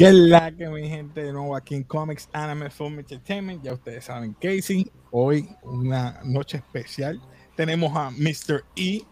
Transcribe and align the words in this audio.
¿Qué 0.00 0.06
es 0.06 0.14
la 0.14 0.50
que 0.50 0.66
mi 0.66 0.88
gente 0.88 1.22
de 1.22 1.30
nuevo 1.30 1.54
aquí 1.54 1.74
en 1.74 1.84
Comics 1.84 2.30
Anime 2.32 2.70
Film 2.70 3.00
Entertainment? 3.00 3.62
Ya 3.62 3.74
ustedes 3.74 4.06
saben, 4.06 4.32
Casey. 4.32 4.90
Hoy 5.10 5.46
una 5.62 6.18
noche 6.24 6.56
especial. 6.56 7.20
Tenemos 7.54 7.94
a 7.94 8.10
Mr. 8.10 8.64
E. 8.76 9.02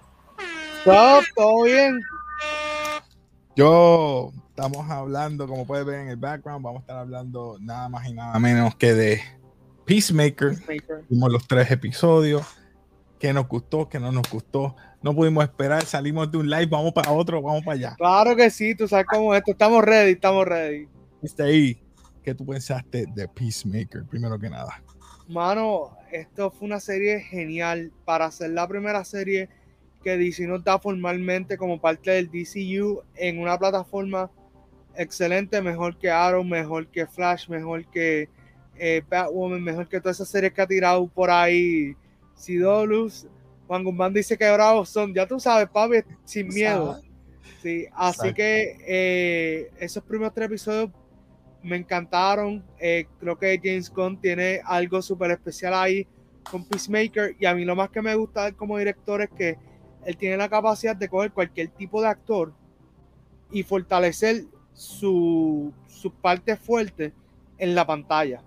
Todo, 0.87 1.21
todo 1.37 1.65
bien. 1.65 2.01
Yo 3.55 4.33
estamos 4.49 4.91
hablando, 4.91 5.47
como 5.47 5.67
puedes 5.67 5.85
ver 5.85 6.01
en 6.01 6.09
el 6.09 6.17
background, 6.17 6.65
vamos 6.65 6.79
a 6.79 6.81
estar 6.81 6.97
hablando 6.97 7.59
nada 7.61 7.91
más 7.91 8.09
y 8.09 8.15
nada 8.15 8.39
menos 8.39 8.75
que 8.75 8.95
de 8.95 9.21
Peacemaker. 9.85 10.55
Peacemaker. 10.55 11.05
Vimos 11.11 11.31
los 11.31 11.47
tres 11.47 11.71
episodios. 11.71 12.47
¿Qué 13.19 13.35
nos 13.35 13.47
gustó? 13.47 13.91
¿Qué 13.91 14.01
no 14.01 14.11
nos 14.11 14.31
gustó? 14.31 14.75
No 15.01 15.15
pudimos 15.15 15.45
esperar, 15.45 15.85
salimos 15.85 16.31
de 16.31 16.39
un 16.39 16.51
live, 16.51 16.67
vamos 16.67 16.93
para 16.93 17.13
otro, 17.13 17.41
vamos 17.41 17.63
para 17.65 17.77
allá. 17.77 17.95
Claro 17.97 18.35
que 18.35 18.51
sí, 18.51 18.75
tú 18.75 18.89
sabes 18.89 19.07
cómo 19.07 19.33
es 19.33 19.39
esto. 19.39 19.53
Estamos 19.53 19.85
ready, 19.85 20.13
estamos 20.13 20.45
ready. 20.45 20.89
Mr. 21.23 21.49
E, 21.49 21.81
¿qué 22.23 22.35
tú 22.35 22.45
pensaste 22.45 23.07
de 23.15 23.29
Peacemaker, 23.29 24.05
primero 24.05 24.39
que 24.39 24.51
nada? 24.51 24.83
Mano, 25.29 25.97
esto 26.11 26.51
fue 26.51 26.67
una 26.67 26.81
serie 26.81 27.21
genial 27.21 27.93
para 28.05 28.31
ser 28.31 28.51
la 28.51 28.67
primera 28.67 29.05
serie 29.05 29.49
que 30.03 30.17
DC 30.17 30.47
nos 30.47 30.65
da 30.65 30.79
formalmente 30.79 31.57
como 31.57 31.81
parte 31.81 32.11
del 32.11 32.29
DCU 32.29 33.03
en 33.15 33.39
una 33.39 33.59
plataforma 33.59 34.31
excelente, 34.97 35.63
mejor 35.63 35.97
que 35.97 36.11
Arrow, 36.11 36.43
mejor 36.43 36.89
que 36.89 37.07
Flash, 37.07 37.49
mejor 37.49 37.87
que 37.87 38.29
eh, 38.77 39.03
Batwoman, 39.09 39.63
mejor 39.63 39.89
que 39.89 40.01
todas 40.01 40.17
esas 40.17 40.29
series 40.29 40.53
que 40.53 40.63
ha 40.63 40.67
tirado 40.67 41.07
por 41.07 41.31
ahí. 41.31 41.95
Sidolus, 42.35 43.27
Juan 43.69 43.85
Guzmán 43.85 44.15
dice 44.15 44.37
que 44.37 44.51
bravos 44.51 44.89
son, 44.89 45.15
ya 45.15 45.27
tú 45.27 45.39
sabes, 45.39 45.69
papi, 45.69 45.99
sin 46.25 46.49
miedo. 46.49 47.01
Sí, 47.63 47.87
así 47.93 48.29
Exacto. 48.29 48.35
que 48.35 48.79
eh, 48.87 49.71
esos 49.79 50.03
primeros 50.03 50.33
tres 50.33 50.47
episodios 50.47 50.91
me 51.63 51.77
encantaron. 51.77 52.65
Eh, 52.81 53.07
creo 53.21 53.39
que 53.39 53.61
James 53.63 53.91
Gunn 53.91 54.21
tiene 54.21 54.61
algo 54.65 55.03
súper 55.03 55.33
especial 55.33 55.75
ahí 55.75 56.07
con 56.51 56.65
Peacemaker. 56.65 57.37
Y 57.39 57.45
a 57.45 57.55
mí 57.55 57.67
lo 57.67 57.77
más 57.77 57.91
que 57.91 58.01
me 58.01 58.15
gusta 58.15 58.53
como 58.53 58.79
director 58.79 59.21
es 59.21 59.31
que 59.31 59.59
él 60.07 60.17
tiene 60.17 60.39
la 60.39 60.49
capacidad 60.49 60.97
de 60.97 61.09
coger 61.09 61.33
cualquier 61.33 61.69
tipo 61.69 62.01
de 62.01 62.09
actor 62.09 62.55
y 63.51 63.63
fortalecer 63.63 64.45
su, 64.73 65.75
su 65.89 66.11
parte 66.11 66.57
fuerte 66.57 67.13
en 67.59 67.75
la 67.75 67.87
pantalla. 67.87 68.41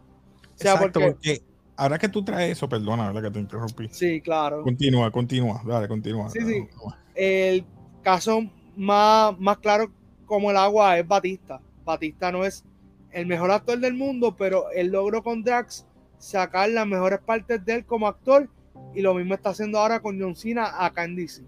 O 0.56 0.58
sea, 0.58 0.74
Exacto, 0.74 1.00
porque, 1.00 1.14
porque 1.14 1.51
ahora 1.82 1.98
que 1.98 2.10
tú 2.10 2.24
traes 2.24 2.52
eso, 2.52 2.70
perdona, 2.70 3.08
ahora 3.08 3.24
que 3.24 3.32
te 3.32 3.40
interrumpí. 3.40 3.90
sí, 3.92 4.22
claro. 4.22 4.62
Continúa, 4.62 5.10
continúa, 5.12 5.62
dale, 5.66 5.88
continúa. 5.88 6.30
Sí, 6.30 6.40
sí. 6.42 6.68
El 7.16 7.66
caso 8.04 8.44
más, 8.76 9.38
más 9.40 9.58
claro 9.58 9.92
como 10.28 10.52
el 10.52 10.58
agua 10.58 11.00
es 11.00 11.08
Batista. 11.08 11.59
Batista 11.84 12.32
no 12.32 12.46
es 12.46 12.64
el 13.12 13.26
mejor 13.26 13.50
actor 13.50 13.80
del 13.80 13.96
mundo, 13.96 14.36
pero 14.38 14.70
él 14.72 14.92
logró 14.92 15.24
con 15.24 15.44
Drax 15.44 15.88
sacar 16.20 16.70
las 16.70 16.86
mejores 16.86 17.20
partes 17.20 17.66
de 17.66 17.74
él 17.78 17.86
como 17.86 18.08
actor 18.08 18.48
y 18.94 19.02
lo 19.02 19.16
mismo 19.16 19.34
está 19.34 19.50
haciendo 19.50 19.80
ahora 19.80 20.02
con 20.02 20.22
John 20.22 20.36
Cena 20.36 20.86
acá 20.86 21.04
en 21.04 21.16
DC. 21.16 21.44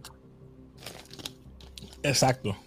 Exacto. 2.01 2.57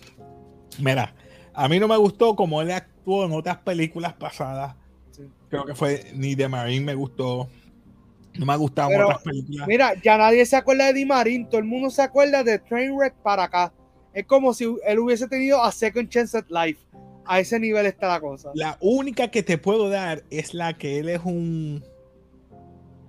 Mira, 0.78 1.14
a 1.52 1.68
mí 1.68 1.80
no 1.80 1.88
me 1.88 1.96
gustó 1.96 2.36
como 2.36 2.62
él 2.62 2.70
actuó 2.70 3.24
en 3.24 3.32
otras 3.32 3.58
películas 3.58 4.12
pasadas. 4.14 4.76
Creo 5.48 5.64
que 5.64 5.74
fue 5.74 6.04
ni 6.14 6.34
de 6.34 6.48
Marine 6.48 6.84
me 6.84 6.94
gustó. 6.94 7.48
No 8.34 8.46
me 8.46 8.52
ha 8.52 8.56
gustado 8.56 8.90
Pero, 8.90 9.06
otras 9.06 9.22
películas. 9.22 9.66
Mira, 9.66 9.94
ya 10.02 10.18
nadie 10.18 10.44
se 10.44 10.56
acuerda 10.56 10.86
de 10.86 10.92
Di 10.92 11.04
Marín, 11.04 11.48
todo 11.48 11.58
el 11.58 11.64
mundo 11.64 11.88
se 11.90 12.02
acuerda 12.02 12.44
de 12.44 12.58
Trainwreck 12.58 13.14
para 13.22 13.44
acá. 13.44 13.72
Es 14.12 14.26
como 14.26 14.52
si 14.52 14.64
él 14.86 14.98
hubiese 14.98 15.28
tenido 15.28 15.62
a 15.62 15.72
Second 15.72 16.08
Chance 16.08 16.38
at 16.38 16.46
Life. 16.48 16.80
A 17.24 17.40
ese 17.40 17.58
nivel 17.58 17.86
está 17.86 18.08
la 18.08 18.20
cosa. 18.20 18.50
La 18.54 18.78
única 18.80 19.28
que 19.28 19.42
te 19.42 19.58
puedo 19.58 19.88
dar 19.88 20.22
es 20.30 20.54
la 20.54 20.74
que 20.78 20.98
él 20.98 21.08
es 21.08 21.20
un 21.24 21.82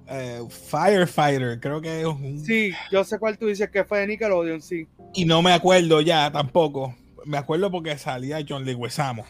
eh, 0.09 0.41
firefighter, 0.50 1.59
creo 1.59 1.81
que 1.81 2.01
es 2.01 2.07
un... 2.07 2.44
Sí, 2.44 2.72
yo 2.91 3.03
sé 3.03 3.19
cuál 3.19 3.38
tú 3.38 3.45
dices 3.45 3.69
que 3.69 3.83
fue 3.83 4.00
de 4.00 4.07
Nickelodeon, 4.07 4.62
sí. 4.62 4.88
Y 5.13 5.25
no 5.25 5.41
me 5.41 5.53
acuerdo 5.53 6.01
ya 6.01 6.31
tampoco. 6.31 6.95
Me 7.25 7.38
acuerdo 7.38 7.69
porque 7.69 7.97
salía 7.97 8.39
John 8.47 8.66
Leguizamo. 8.66 9.25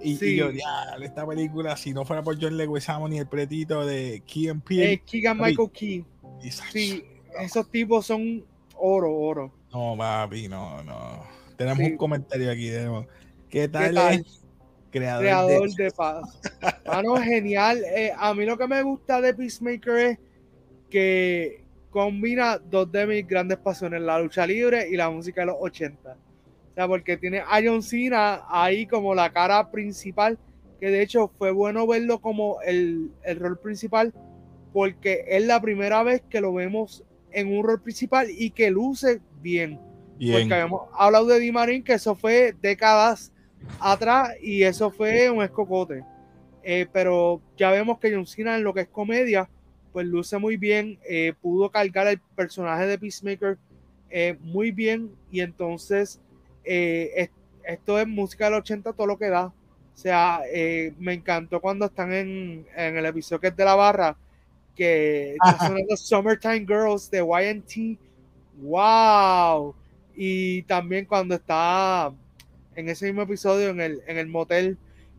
Y, 0.00 0.12
y 0.12 0.16
Sí. 0.16 0.36
yo, 0.36 0.50
ya, 0.50 0.96
esta 1.02 1.26
película, 1.26 1.76
si 1.76 1.92
no 1.92 2.04
fuera 2.04 2.22
por 2.22 2.40
John 2.40 2.56
Leguizamo 2.56 3.08
ni 3.08 3.18
el 3.18 3.26
pretito 3.28 3.86
de 3.86 4.22
Key 4.26 4.48
and 4.48 4.60
Eh, 4.62 4.64
Peele, 4.66 5.02
Keegan 5.06 5.38
Papi. 5.38 5.50
Michael 5.50 5.70
Key. 5.72 6.04
Sí, 6.72 7.04
esos 7.40 7.70
tipos 7.70 8.06
son 8.06 8.44
oro, 8.76 9.14
oro. 9.14 9.52
no, 9.72 9.94
papi, 9.96 10.48
no, 10.48 10.82
no. 10.82 11.22
Tenemos 11.56 11.78
Sí. 11.78 11.92
un 11.92 11.96
comentario 11.96 12.50
aquí. 12.50 12.70
Tenemos. 12.70 13.06
¿Qué 13.48 13.68
tal, 13.68 13.94
tal? 13.94 14.14
es 14.14 14.42
creador, 14.90 15.22
Creador 15.22 15.70
de... 15.74 15.84
de 15.84 15.90
paz. 15.92 16.40
Genial. 17.24 17.82
Eh, 17.84 18.12
a 18.16 18.34
mí 18.34 18.44
lo 18.44 18.58
que 18.58 18.66
me 18.66 18.82
gusta 18.82 19.20
de 19.20 19.32
Peacemaker 19.34 19.96
es 19.96 20.18
que 20.90 21.64
combina 21.90 22.58
dos 22.58 22.90
de 22.90 23.06
mis 23.06 23.26
grandes 23.26 23.58
pasiones, 23.58 24.02
la 24.02 24.18
lucha 24.18 24.46
libre 24.46 24.88
y 24.90 24.96
la 24.96 25.08
música 25.10 25.42
de 25.42 25.46
los 25.48 25.56
80. 25.60 26.16
O 26.74 26.76
sea, 26.76 26.88
porque 26.88 27.16
tiene 27.16 27.38
a 27.38 27.60
John 27.64 27.84
Cena 27.84 28.42
ahí 28.48 28.84
como 28.86 29.14
la 29.14 29.32
cara 29.32 29.70
principal, 29.70 30.36
que 30.80 30.90
de 30.90 31.02
hecho 31.02 31.30
fue 31.38 31.52
bueno 31.52 31.86
verlo 31.86 32.20
como 32.20 32.60
el, 32.62 33.12
el 33.22 33.38
rol 33.38 33.60
principal, 33.60 34.12
porque 34.72 35.24
es 35.28 35.46
la 35.46 35.60
primera 35.60 36.02
vez 36.02 36.22
que 36.28 36.40
lo 36.40 36.52
vemos 36.52 37.04
en 37.30 37.56
un 37.56 37.62
rol 37.62 37.80
principal 37.80 38.26
y 38.28 38.50
que 38.50 38.70
luce 38.70 39.20
bien. 39.40 39.78
Bien. 40.18 40.40
Porque 40.40 40.54
habíamos 40.54 40.88
hablado 40.98 41.26
de 41.26 41.38
Di 41.38 41.52
Marín, 41.52 41.84
que 41.84 41.92
eso 41.92 42.16
fue 42.16 42.56
décadas 42.60 43.32
atrás 43.78 44.30
y 44.40 44.64
eso 44.64 44.90
fue 44.90 45.30
un 45.30 45.44
escocote. 45.44 46.02
Eh, 46.64 46.88
pero 46.92 47.40
ya 47.56 47.70
vemos 47.70 48.00
que 48.00 48.12
John 48.12 48.26
Cena 48.26 48.56
en 48.56 48.64
lo 48.64 48.74
que 48.74 48.80
es 48.80 48.88
comedia, 48.88 49.48
pues 49.92 50.06
luce 50.06 50.38
muy 50.38 50.56
bien, 50.56 50.98
eh, 51.08 51.34
pudo 51.40 51.70
cargar 51.70 52.08
el 52.08 52.18
personaje 52.34 52.88
de 52.88 52.98
Peacemaker 52.98 53.58
eh, 54.10 54.36
muy 54.40 54.72
bien 54.72 55.12
y 55.30 55.40
entonces 55.40 56.20
eh, 56.64 57.12
es- 57.16 57.30
esto 57.64 57.98
es 57.98 58.06
música 58.06 58.44
del 58.46 58.54
80 58.54 58.92
todo 58.92 59.06
lo 59.06 59.18
que 59.18 59.28
da. 59.28 59.46
O 59.46 59.96
sea, 59.96 60.40
eh, 60.52 60.92
me 60.98 61.14
encantó 61.14 61.60
cuando 61.60 61.86
están 61.86 62.12
en, 62.12 62.66
en 62.76 62.96
el 62.96 63.06
episodio 63.06 63.40
que 63.40 63.46
es 63.48 63.56
de 63.56 63.64
la 63.64 63.74
barra, 63.74 64.16
que 64.76 65.34
está 65.34 65.66
sonando 65.68 65.96
Summertime 65.96 66.60
Girls 66.66 67.10
de 67.10 67.18
YNT. 67.20 67.98
¡Wow! 68.60 69.74
Y 70.16 70.62
también 70.62 71.06
cuando 71.06 71.34
está 71.36 72.12
en 72.76 72.88
ese 72.88 73.06
mismo 73.06 73.22
episodio 73.22 73.70
en 73.70 73.80
el, 73.80 74.02
en 74.06 74.18
el 74.18 74.26
motel, 74.26 74.76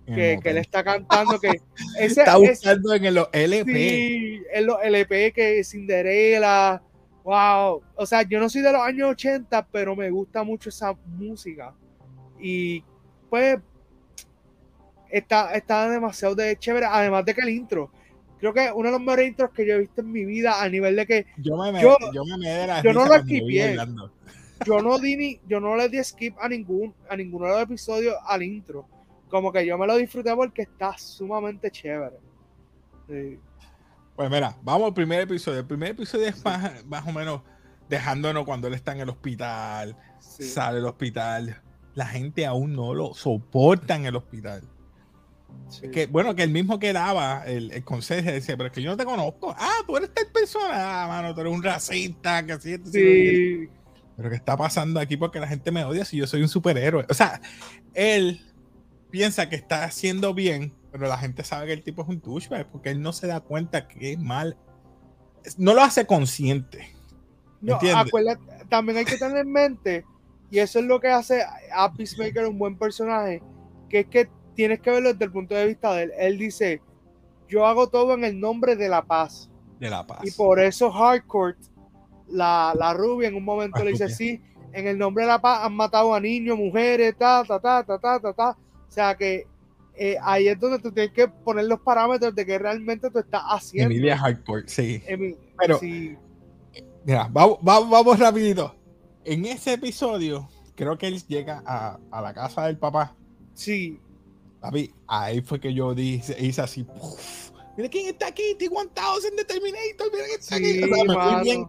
el 0.08 0.16
que, 0.16 0.40
que 0.44 0.50
él 0.52 0.58
está 0.58 0.84
cantando, 0.84 1.40
que 1.40 1.48
ese, 2.00 2.22
Está 2.22 2.38
ese- 2.38 2.50
buscando 2.50 2.94
en 2.94 3.06
el 3.06 3.18
LP. 3.32 3.74
sí, 3.74 4.44
en 4.54 4.66
los 4.66 4.78
LP 4.84 5.32
que 5.34 5.64
Cinderella, 5.64 6.82
wow. 7.26 7.82
O 7.96 8.06
sea, 8.06 8.22
yo 8.22 8.40
no 8.40 8.48
soy 8.48 8.62
de 8.62 8.72
los 8.72 8.82
años 8.82 9.10
80, 9.10 9.68
pero 9.72 9.96
me 9.96 10.10
gusta 10.10 10.44
mucho 10.44 10.70
esa 10.70 10.94
música. 11.18 11.74
Y 12.40 12.82
pues 13.30 13.58
está, 15.10 15.54
está 15.56 15.90
demasiado 15.90 16.36
de 16.36 16.56
chévere, 16.58 16.86
además 16.86 17.26
de 17.26 17.34
que 17.34 17.42
el 17.42 17.50
intro, 17.50 17.92
creo 18.40 18.54
que 18.54 18.72
uno 18.74 18.88
de 18.88 18.92
los 18.94 19.02
mejores 19.02 19.28
intros 19.28 19.52
que 19.52 19.66
yo 19.66 19.74
he 19.76 19.80
visto 19.80 20.02
en 20.02 20.12
mi 20.12 20.24
vida 20.26 20.62
a 20.62 20.70
nivel 20.70 20.96
de 20.96 21.06
que 21.06 21.26
Yo 21.38 21.58
me, 21.58 21.82
Yo- 21.82 21.98
yo 22.14 22.24
me 22.38 22.48
de 22.50 22.68
la 22.68 22.82
yo 22.84 22.94
no 22.94 23.06
lo 23.06 23.16
esquipié. 23.16 23.76
yo 24.66 24.82
no 24.82 25.00
di 25.00 25.18
ni, 25.18 25.40
yo 25.48 25.60
no 25.60 25.76
le 25.76 25.90
di 25.90 26.04
skip 26.04 26.36
a 26.40 26.48
ningún, 26.48 26.94
a 27.10 27.16
ninguno 27.18 27.46
de 27.48 27.54
los 27.54 27.62
episodios 27.64 28.16
al 28.26 28.44
intro. 28.44 28.88
Como 29.30 29.52
que 29.52 29.66
yo 29.66 29.78
me 29.78 29.88
lo 29.88 29.98
disfruté 29.98 30.34
porque 30.36 30.62
está 30.62 30.98
sumamente 30.98 31.72
chévere. 31.72 32.18
Sí. 33.10 33.40
Pues 34.16 34.30
mira, 34.30 34.58
vamos 34.64 34.88
al 34.88 34.94
primer 34.94 35.22
episodio. 35.22 35.60
El 35.60 35.66
primer 35.66 35.92
episodio 35.92 36.28
es 36.28 36.44
más, 36.44 36.86
más 36.86 37.06
o 37.08 37.12
menos 37.12 37.42
dejándonos 37.90 38.46
cuando 38.46 38.68
él 38.68 38.74
está 38.74 38.94
en 38.94 39.02
el 39.02 39.10
hospital, 39.10 39.96
sí. 40.20 40.44
sale 40.44 40.78
del 40.78 40.86
hospital. 40.86 41.62
La 41.94 42.06
gente 42.08 42.46
aún 42.46 42.74
no 42.74 42.94
lo 42.94 43.14
soporta 43.14 43.96
en 43.96 44.06
el 44.06 44.16
hospital. 44.16 44.64
Sí. 45.70 45.90
Que, 45.90 46.08
bueno, 46.08 46.36
que 46.36 46.44
el 46.44 46.50
mismo 46.50 46.80
que 46.80 46.94
daba 46.94 47.44
el, 47.46 47.72
el 47.72 47.84
consejo 47.84 48.32
decía, 48.32 48.58
pero 48.58 48.68
es 48.68 48.74
que 48.74 48.82
yo 48.82 48.92
no 48.92 48.98
te 48.98 49.06
conozco. 49.06 49.56
Ah, 49.58 49.80
tú 49.86 49.98
eres 49.98 50.14
tal 50.14 50.28
persona. 50.28 51.04
Ah, 51.04 51.08
mano, 51.08 51.34
tú 51.34 51.42
eres 51.42 51.54
un 51.54 51.64
racista, 51.64 52.46
que 52.46 52.54
así. 52.54 52.78
Sí, 52.86 53.70
Pero 54.16 54.30
¿qué 54.30 54.36
está 54.36 54.56
pasando 54.58 55.00
aquí? 55.00 55.18
Porque 55.18 55.40
la 55.40 55.48
gente 55.48 55.72
me 55.72 55.84
odia 55.84 56.06
si 56.06 56.18
yo 56.18 56.28
soy 56.28 56.42
un 56.42 56.50
superhéroe. 56.50 57.06
O 57.10 57.14
sea, 57.14 57.42
él 57.94 58.42
piensa 59.10 59.50
que 59.50 59.56
está 59.56 59.86
haciendo 59.86 60.34
bien, 60.34 60.74
pero 60.96 61.10
la 61.10 61.18
gente 61.18 61.44
sabe 61.44 61.68
que 61.68 61.74
el 61.74 61.84
tipo 61.84 62.04
es 62.04 62.08
un 62.08 62.22
douchebag 62.22 62.72
porque 62.72 62.90
él 62.90 63.02
no 63.02 63.12
se 63.12 63.28
da 63.28 63.42
cuenta 63.42 63.86
que 63.86 64.14
es 64.14 64.18
mal. 64.18 64.56
No 65.58 65.74
lo 65.74 65.82
hace 65.82 66.08
consciente. 66.08 66.88
¿Me 67.60 67.74
No, 67.74 67.80
acuérdate, 67.98 68.42
también 68.70 69.00
hay 69.00 69.04
que 69.04 69.18
tener 69.18 69.40
en 69.40 69.52
mente, 69.52 70.06
y 70.50 70.60
eso 70.60 70.80
es 70.80 70.86
lo 70.86 71.02
que 71.02 71.10
hace 71.10 71.44
a 71.74 71.92
Peacemaker 71.92 72.48
un 72.48 72.58
buen 72.58 72.78
personaje, 72.78 73.44
que 73.90 74.00
es 74.00 74.06
que 74.08 74.30
tienes 74.56 74.80
que 74.80 74.90
verlo 74.90 75.12
desde 75.12 75.26
el 75.26 75.34
punto 75.34 75.54
de 75.54 75.68
vista 75.68 75.94
de 75.94 76.04
él. 76.04 76.12
Él 76.18 76.38
dice, 76.38 76.82
yo 77.50 77.66
hago 77.66 77.90
todo 77.90 78.14
en 78.14 78.24
el 78.24 78.40
nombre 78.40 78.78
de 78.78 78.88
la 78.88 79.04
paz. 79.04 79.50
De 79.82 79.90
la 79.90 80.08
paz. 80.08 80.22
Y 80.24 80.32
por 80.32 80.62
eso 80.62 80.94
Hardcore, 80.94 81.58
la, 82.30 82.74
la 82.74 82.94
rubia, 82.94 83.28
en 83.28 83.36
un 83.36 83.44
momento 83.44 83.80
La 83.80 83.84
le 83.84 83.92
dice, 83.92 84.06
rubia. 84.06 84.16
sí, 84.16 84.42
en 84.72 84.88
el 84.88 84.98
nombre 84.98 85.26
de 85.26 85.32
la 85.32 85.42
paz 85.42 85.60
han 85.62 85.76
matado 85.76 86.14
a 86.14 86.22
niños, 86.22 86.58
mujeres, 86.58 87.18
ta, 87.18 87.44
ta, 87.46 87.60
ta, 87.60 87.84
ta, 87.84 88.00
ta, 88.00 88.20
ta, 88.22 88.32
ta. 88.34 88.58
O 88.88 88.92
sea 88.92 89.14
que 89.16 89.46
eh, 89.98 90.18
ahí 90.22 90.48
es 90.48 90.60
donde 90.60 90.80
tú 90.80 90.92
tienes 90.92 91.14
que 91.14 91.28
poner 91.28 91.66
los 91.66 91.80
parámetros 91.80 92.34
de 92.36 92.46
que 92.46 92.58
realmente 92.60 93.10
tú 93.10 93.20
estás 93.20 93.42
haciendo. 93.46 93.92
Emilia 93.94 94.18
Hardcore, 94.18 94.64
sí. 94.68 95.02
Emi- 95.08 95.38
Pero- 95.58 95.80
sí, 95.80 96.16
Mira, 97.06 97.30
vamos, 97.32 97.60
vamos, 97.62 97.90
vamos 97.90 98.20
rapidito. 98.20 98.76
En 99.24 99.46
ese 99.46 99.74
episodio, 99.74 100.50
creo 100.76 100.98
que 100.98 101.08
él 101.08 101.22
llega 101.28 101.62
a, 101.66 102.00
a 102.12 102.22
la 102.22 102.34
casa 102.34 102.66
del 102.66 102.78
papá. 102.78 103.16
sí, 103.54 104.00
Papi, 104.60 104.92
ahí 105.08 105.42
fue 105.42 105.60
que 105.60 105.72
yo 105.74 105.94
dije, 105.94 106.36
hice 106.44 106.62
así. 106.62 106.84
"Puf, 106.84 107.52
mira 107.78 107.88
quién 107.88 108.08
está 108.08 108.28
aquí, 108.28 108.56
T-1000 108.58 109.36
de 109.36 109.46
Terminator, 109.46 110.12
mira 110.12 110.26
quién 110.26 110.40
está 110.40 110.56
aquí. 110.56 110.66
sí, 110.74 110.84
O 110.84 110.88
sea, 110.96 111.04
me 111.04 111.14
fui 111.14 111.44
bien, 111.44 111.68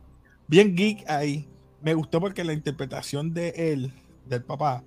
bien 0.48 0.74
geek 0.74 1.04
ahí. 1.10 1.46
Me 1.82 1.92
gustó 1.92 2.18
porque 2.20 2.42
la 2.42 2.54
interpretación 2.54 3.34
de 3.34 3.50
él, 3.50 3.92
del 4.24 4.42
papá, 4.42 4.82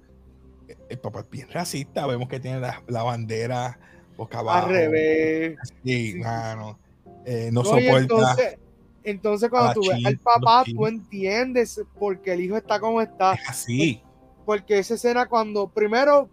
el 0.89 0.99
papá 0.99 1.19
es 1.21 1.29
bien 1.29 1.47
racista. 1.49 2.05
Vemos 2.07 2.27
que 2.29 2.39
tiene 2.39 2.59
la, 2.59 2.81
la 2.87 3.03
bandera 3.03 3.79
boca 4.17 4.39
abajo. 4.39 4.67
al 4.67 4.71
revés. 4.73 5.57
Sí, 5.83 6.11
Sí. 6.13 6.19
mano. 6.19 6.79
Eh, 7.25 7.49
no, 7.51 7.63
soporta. 7.63 7.97
entonces, 7.97 8.57
entonces 9.03 9.49
cuando 9.49 9.73
tú 9.73 9.81
ves 9.89 10.05
al 10.05 10.17
papá, 10.17 10.63
tú 10.65 10.87
entiendes 10.87 11.81
por 11.97 12.21
qué 12.21 12.33
el 12.33 12.41
hijo 12.41 12.57
está 12.57 12.79
como 12.79 13.01
está. 13.01 13.33
es 13.33 13.49
así. 13.49 14.01
Porque 14.45 14.79
esa 14.79 14.95
escena 14.95 15.27
cuando, 15.27 15.67
primero, 15.67 16.27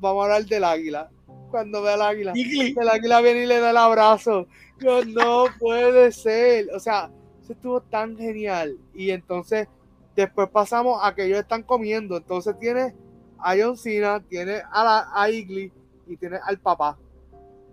vamos 0.00 0.22
a 0.22 0.24
hablar 0.24 0.44
del 0.46 0.64
águila. 0.64 1.10
Cuando 1.50 1.82
ve 1.82 1.92
al 1.92 2.02
águila, 2.02 2.32
Igli. 2.34 2.74
el 2.76 2.88
águila 2.88 3.20
viene 3.20 3.44
y 3.44 3.46
le 3.46 3.60
da 3.60 3.70
el 3.70 3.76
abrazo. 3.76 4.48
Yo, 4.80 5.04
no 5.04 5.44
puede 5.60 6.10
ser. 6.10 6.66
O 6.74 6.80
sea, 6.80 7.10
eso 7.42 7.52
estuvo 7.52 7.80
tan 7.80 8.16
genial. 8.16 8.76
Y 8.92 9.10
entonces, 9.10 9.68
después 10.16 10.48
pasamos 10.48 10.98
a 11.02 11.14
que 11.14 11.26
ellos 11.26 11.38
están 11.38 11.62
comiendo. 11.62 12.16
Entonces 12.16 12.58
tiene 12.58 12.92
a 13.38 13.54
John 13.58 13.76
Cena, 13.76 14.20
tiene 14.20 14.62
a, 14.70 14.84
la, 14.84 15.08
a 15.14 15.30
Igli 15.30 15.72
y 16.06 16.16
tiene 16.16 16.38
al 16.42 16.58
papá. 16.58 16.98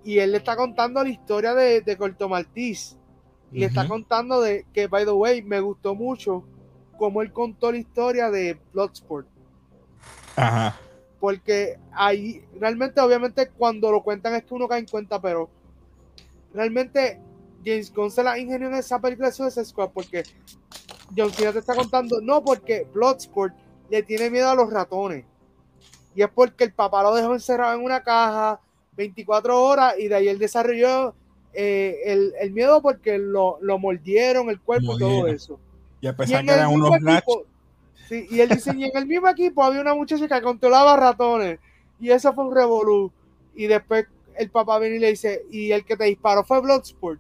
Y 0.04 0.20
él 0.20 0.32
le 0.32 0.38
está 0.38 0.56
contando 0.56 1.04
la 1.04 1.10
historia 1.10 1.54
de, 1.54 1.82
de 1.82 1.98
Corto. 1.98 2.30
Y 2.56 3.60
le 3.60 3.66
está 3.66 3.88
contando 3.88 4.42
de 4.42 4.66
que, 4.74 4.88
by 4.88 5.06
the 5.06 5.12
way, 5.12 5.42
me 5.42 5.60
gustó 5.60 5.94
mucho 5.94 6.44
cómo 6.98 7.22
él 7.22 7.34
contó 7.34 7.72
la 7.72 7.78
historia 7.78 8.32
de 8.32 8.60
Bloodsport. 8.74 9.28
Ajá. 10.36 10.80
Porque 11.20 11.78
ahí, 11.92 12.44
realmente, 12.60 13.02
obviamente, 13.02 13.50
cuando 13.50 13.92
lo 13.92 14.02
cuentan 14.02 14.36
es 14.36 14.44
que 14.44 14.54
uno 14.54 14.68
cae 14.68 14.80
en 14.80 14.88
cuenta, 14.88 15.22
pero 15.22 15.50
realmente 16.54 17.20
James 17.64 17.94
Gunn 17.94 18.10
se 18.10 18.24
la 18.24 18.40
ingenió 18.40 18.68
en 18.68 18.76
esa 18.76 19.00
película 19.00 19.28
de 19.28 19.34
Suicide 19.34 19.66
Squad 19.66 19.90
porque 19.90 20.24
John 21.16 21.32
Cena 21.32 21.52
te 21.52 21.60
está 21.60 21.76
contando, 21.76 22.22
no, 22.22 22.44
porque 22.44 22.88
Bloodsport 22.94 23.54
le 23.90 24.04
tiene 24.04 24.30
miedo 24.30 24.50
a 24.50 24.56
los 24.56 24.72
ratones. 24.72 25.26
Y 26.16 26.22
es 26.24 26.30
porque 26.30 26.64
el 26.66 26.74
papá 26.74 27.04
lo 27.04 27.14
dejó 27.16 27.34
encerrado 27.34 27.74
en 27.78 27.84
una 27.86 28.04
caja 28.04 28.60
24 28.98 29.62
horas 29.64 29.96
y 29.98 30.08
de 30.10 30.16
ahí 30.16 30.28
él 30.28 30.38
desarrolló 30.40 31.14
eh, 31.54 31.98
el, 32.06 32.34
el 32.40 32.52
miedo 32.52 32.82
porque 32.82 33.18
lo, 33.18 33.58
lo 33.62 33.80
mordieron 33.80 34.50
el 34.50 34.60
cuerpo 34.60 34.96
y 34.96 35.00
todo 35.00 35.10
Mordieron. 35.10 35.36
eso. 35.36 35.60
Y 36.02 36.08
a 36.08 36.12
Y 36.12 36.14
pesar 36.14 36.40
en 36.42 36.48
que 36.48 36.54
eran 36.54 36.72
unos 36.74 36.96
equipo, 36.96 37.44
sí, 38.10 38.28
y 38.30 38.40
él 38.42 38.50
dice, 38.50 38.74
y 38.76 38.84
en 38.86 38.92
el 38.98 39.06
mismo 39.06 39.28
equipo 39.30 39.64
había 39.64 39.82
una 39.82 39.94
muchacha 39.94 40.28
que 40.28 40.42
controlaba 40.42 40.98
ratones. 40.98 41.60
Y 42.00 42.10
eso 42.10 42.34
fue 42.34 42.46
un 42.46 42.56
revolú. 42.56 43.12
Y 43.56 43.68
después 43.68 44.08
el 44.36 44.50
papá 44.50 44.80
viene 44.80 44.96
y 44.96 45.00
le 45.00 45.10
dice, 45.12 45.46
y 45.52 45.72
el 45.72 45.86
que 45.86 45.96
te 45.96 46.06
disparó 46.06 46.44
fue 46.44 46.60
Bloodsport. 46.62 47.20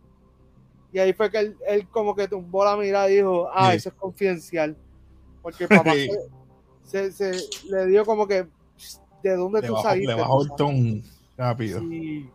Y 0.93 0.99
ahí 0.99 1.13
fue 1.13 1.29
que 1.31 1.37
él, 1.37 1.57
él 1.67 1.87
como 1.87 2.15
que 2.15 2.27
tumbó 2.27 2.65
la 2.65 2.75
mirada 2.75 3.09
y 3.09 3.15
dijo, 3.17 3.47
ah, 3.53 3.71
Sí. 3.71 3.77
eso 3.77 3.89
es 3.89 3.95
confidencial. 3.95 4.75
Porque 5.41 5.63
el 5.65 5.69
papá 5.69 5.93
se- 6.83 7.11
se- 7.11 7.39
le 7.69 7.85
dio 7.87 8.03
como 8.05 8.27
que, 8.27 8.47
¿de 9.23 9.35
dónde 9.35 9.61
le 9.61 9.67
tú 9.67 9.73
bajó, 9.73 9.83
saliste? 9.89 10.13
le 10.13 10.19
bajó 10.21 10.43
el 10.43 10.49
ton 10.57 11.03
rápido. 11.37 11.79
Sí. 11.79 12.29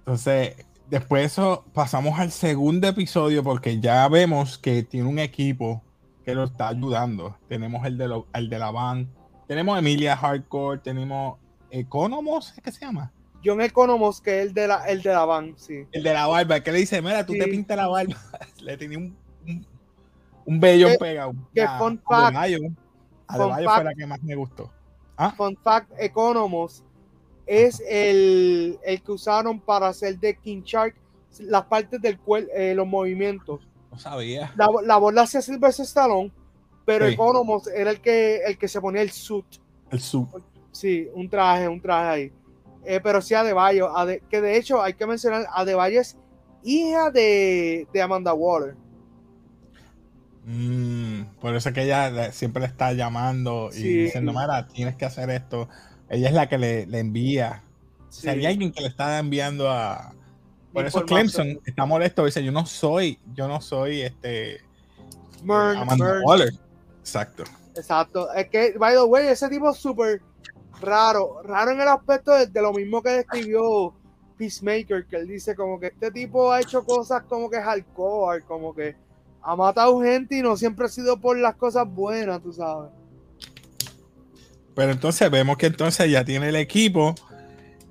Entonces, 0.00 0.56
después 0.88 1.22
de 1.22 1.26
eso, 1.26 1.64
pasamos 1.74 2.18
al 2.18 2.30
segundo 2.30 2.88
episodio 2.88 3.42
porque 3.42 3.80
ya 3.80 4.08
vemos 4.08 4.58
que 4.58 4.82
tiene 4.82 5.08
un 5.08 5.18
equipo 5.18 5.82
que 6.24 6.34
lo 6.34 6.44
está 6.44 6.68
ayudando. 6.68 7.36
Tenemos 7.48 7.86
el 7.86 7.98
de, 7.98 8.08
lo- 8.08 8.26
el 8.34 8.48
de 8.48 8.58
la 8.58 8.70
van, 8.70 9.08
tenemos 9.46 9.78
Emilia 9.78 10.16
Hardcore, 10.16 10.80
tenemos 10.80 11.38
Economos, 11.70 12.54
¿es 12.56 12.62
que 12.62 12.72
se 12.72 12.80
llama? 12.84 13.12
John 13.44 13.60
Economos, 13.60 14.20
que 14.20 14.40
es 14.40 14.46
el 14.48 14.54
de 14.54 14.66
la, 14.66 14.84
el 14.88 15.02
de 15.02 15.10
la 15.10 15.24
van, 15.24 15.54
sí. 15.58 15.84
El 15.92 16.02
de 16.02 16.12
la 16.12 16.26
barba, 16.26 16.60
que 16.60 16.72
le 16.72 16.78
dice, 16.78 17.00
mira, 17.02 17.24
tú 17.24 17.34
te 17.34 17.46
pintas 17.46 17.76
la 17.76 17.86
barba. 17.86 18.14
le 18.62 18.76
tenía 18.76 18.98
un, 18.98 19.16
un, 20.46 20.60
Que- 20.60 20.96
pegado. 20.98 21.34
que 21.54 21.60
A- 21.62 21.78
fun 21.78 21.98
fact. 21.98 22.36
Adebayo. 22.36 22.58
Adebayo 23.26 23.64
fact. 23.68 23.76
fue 23.76 23.84
la 23.84 23.94
que 23.94 24.06
más 24.06 24.22
me 24.22 24.34
gustó. 24.34 24.70
Ah, 25.18 25.32
Fun 25.36 25.56
fact, 25.62 25.90
Economos 25.98 26.84
es 27.46 27.82
el, 27.88 28.78
el 28.84 29.02
que 29.02 29.12
usaron 29.12 29.58
para 29.60 29.88
hacer 29.88 30.18
de 30.18 30.36
King 30.36 30.62
Shark 30.62 30.94
las 31.40 31.64
partes 31.66 32.00
del 32.00 32.18
cuerpo, 32.18 32.50
los 32.74 32.86
movimientos. 32.86 33.60
no 33.90 33.98
sabía. 33.98 34.52
La, 34.56 34.68
la 34.84 34.96
voz 34.96 35.12
la 35.12 35.22
hacía 35.22 35.42
Sylvester 35.42 35.84
Stallone, 35.84 36.32
pero 36.84 37.06
Sí. 37.06 37.12
Economos 37.14 37.66
era 37.68 37.90
el 37.90 38.00
que, 38.00 38.36
el 38.46 38.56
que 38.58 38.68
se 38.68 38.80
ponía 38.80 39.02
el 39.02 39.10
suit. 39.10 39.44
El 39.90 40.00
sub. 40.00 40.28
Sí, 40.72 41.08
un 41.14 41.28
traje, 41.28 41.66
un 41.68 41.80
traje 41.80 42.08
ahí. 42.08 42.32
Eh, 42.84 43.00
pero 43.02 43.20
sí 43.20 43.34
Adebayo, 43.34 43.88
Ade- 43.96 44.22
que 44.30 44.40
de 44.40 44.56
hecho 44.56 44.80
hay 44.80 44.94
que 44.94 45.06
mencionar, 45.06 45.46
Adebayo 45.52 46.00
es 46.00 46.16
hija 46.62 47.10
de, 47.10 47.86
de 47.92 48.02
Amanda 48.02 48.32
Waller. 48.34 48.76
Mm, 50.50 51.24
por 51.42 51.54
eso 51.54 51.68
es 51.68 51.74
que 51.74 51.82
ella 51.82 52.32
siempre 52.32 52.60
le 52.60 52.66
está 52.68 52.94
llamando 52.94 53.68
y 53.70 53.76
Sí. 53.76 53.92
diciendo, 54.04 54.32
Mara, 54.32 54.66
tienes 54.66 54.96
que 54.96 55.04
hacer 55.04 55.28
esto. 55.28 55.68
Ella 56.08 56.28
es 56.28 56.34
la 56.34 56.48
que 56.48 56.56
le, 56.56 56.86
le 56.86 57.00
envía. 57.00 57.62
Sí. 58.08 58.30
Hay 58.30 58.46
alguien 58.46 58.72
que 58.72 58.80
le 58.80 58.88
está 58.88 59.18
enviando 59.18 59.70
a. 59.70 60.14
Por 60.72 60.86
eso. 60.86 61.04
Clemson 61.04 61.60
está 61.66 61.84
molesto. 61.84 62.24
Dice, 62.24 62.42
yo 62.42 62.50
no 62.50 62.64
soy, 62.64 63.18
yo 63.34 63.46
no 63.46 63.60
soy 63.60 64.00
este 64.00 64.62
Amanda 65.42 65.96
Mern. 65.96 66.22
Waller. 66.24 66.52
Exacto. 67.00 67.44
Exacto. 67.76 68.32
Es 68.32 68.48
que, 68.48 68.72
by 68.78 68.94
the 68.94 69.02
way, 69.02 69.26
ese 69.28 69.50
tipo 69.50 69.68
es 69.70 69.76
súper 69.76 70.22
raro. 70.80 71.42
Raro 71.44 71.72
en 71.72 71.80
el 71.82 71.88
aspecto 71.88 72.32
de, 72.32 72.46
de 72.46 72.62
lo 72.62 72.72
mismo 72.72 73.02
que 73.02 73.10
describió 73.10 73.92
Peacemaker, 74.38 75.04
que 75.06 75.16
él 75.16 75.28
dice 75.28 75.54
como 75.54 75.78
que 75.78 75.88
este 75.88 76.10
tipo 76.10 76.50
ha 76.50 76.60
hecho 76.62 76.84
cosas 76.84 77.22
como 77.24 77.50
que 77.50 77.60
hardcore, 77.60 78.42
como 78.44 78.74
que 78.74 78.96
ha 79.42 79.56
matado 79.56 80.00
gente 80.02 80.36
y 80.38 80.42
no 80.42 80.56
siempre 80.56 80.86
ha 80.86 80.88
sido 80.88 81.20
por 81.20 81.38
las 81.38 81.54
cosas 81.56 81.86
buenas, 81.88 82.42
tú 82.42 82.52
sabes. 82.52 82.90
Pero 84.74 84.92
entonces 84.92 85.30
vemos 85.30 85.56
que 85.56 85.66
entonces 85.66 86.10
ya 86.10 86.24
tiene 86.24 86.48
el 86.50 86.56
equipo. 86.56 87.14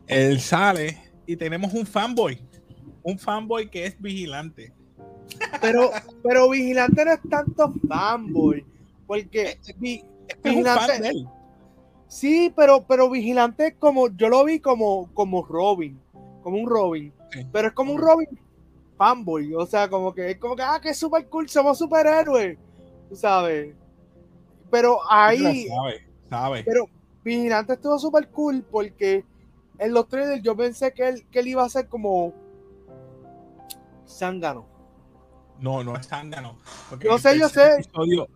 Él 0.08 0.40
sale 0.40 0.98
y 1.26 1.36
tenemos 1.36 1.74
un 1.74 1.86
fanboy. 1.86 2.40
Un 3.04 3.20
fanboy 3.20 3.70
que 3.70 3.86
es 3.86 4.00
vigilante. 4.02 4.74
Pero, 5.62 5.92
pero 6.24 6.50
Vigilante 6.50 7.04
no 7.04 7.12
es 7.12 7.20
tanto 7.30 7.74
fanboy, 7.88 8.66
porque 9.06 9.60
vi- 9.78 10.02
Es 10.28 10.36
un 10.38 10.44
fan 10.44 10.54
Vigilante, 10.56 11.02
de 11.02 11.10
él. 11.10 11.28
sí, 12.08 12.54
pero, 12.56 12.86
pero 12.88 13.10
Vigilante 13.10 13.68
es 13.68 13.76
como, 13.78 14.08
yo 14.16 14.30
lo 14.30 14.46
vi 14.46 14.62
como, 14.62 15.10
como 15.14 15.44
Robin, 15.46 16.00
como 16.42 16.58
un 16.58 16.70
Robin, 16.70 17.12
Sí. 17.32 17.46
pero 17.52 17.68
es 17.68 17.74
como 17.74 17.92
un 17.94 18.00
Robin 18.02 18.28
fanboy, 18.98 19.54
o 19.56 19.66
sea, 19.66 19.88
como 19.90 20.14
que 20.14 20.32
es 20.32 20.38
como 20.38 20.56
que, 20.56 20.64
ah, 20.64 20.80
que 20.82 20.90
super 20.98 21.28
cool, 21.30 21.48
somos 21.48 21.78
superhéroes, 21.78 22.58
tú 23.10 23.16
sabes. 23.16 23.76
Pero 24.72 25.00
ahí, 25.10 25.68
Sabe, 25.68 26.08
sabe. 26.30 26.64
pero 26.64 26.90
Vigilante 27.24 27.74
estuvo 27.74 27.98
super 28.00 28.28
cool 28.30 28.64
porque 28.70 29.24
en 29.80 29.94
los 29.94 30.08
trailers 30.08 30.42
yo 30.44 30.56
pensé 30.58 30.92
que 30.94 31.08
él, 31.08 31.28
que 31.30 31.40
él 31.40 31.48
iba 31.48 31.64
a 31.64 31.70
ser 31.70 31.88
como 31.88 32.34
Zángano. 34.08 34.66
No, 35.60 35.84
no 35.84 35.96
es 35.96 36.08
zángano. 36.08 36.58
el 37.02 37.18
sé, 37.18 37.38
yo 37.40 37.50
sé. 37.50 37.76
Episodio, 37.76 38.28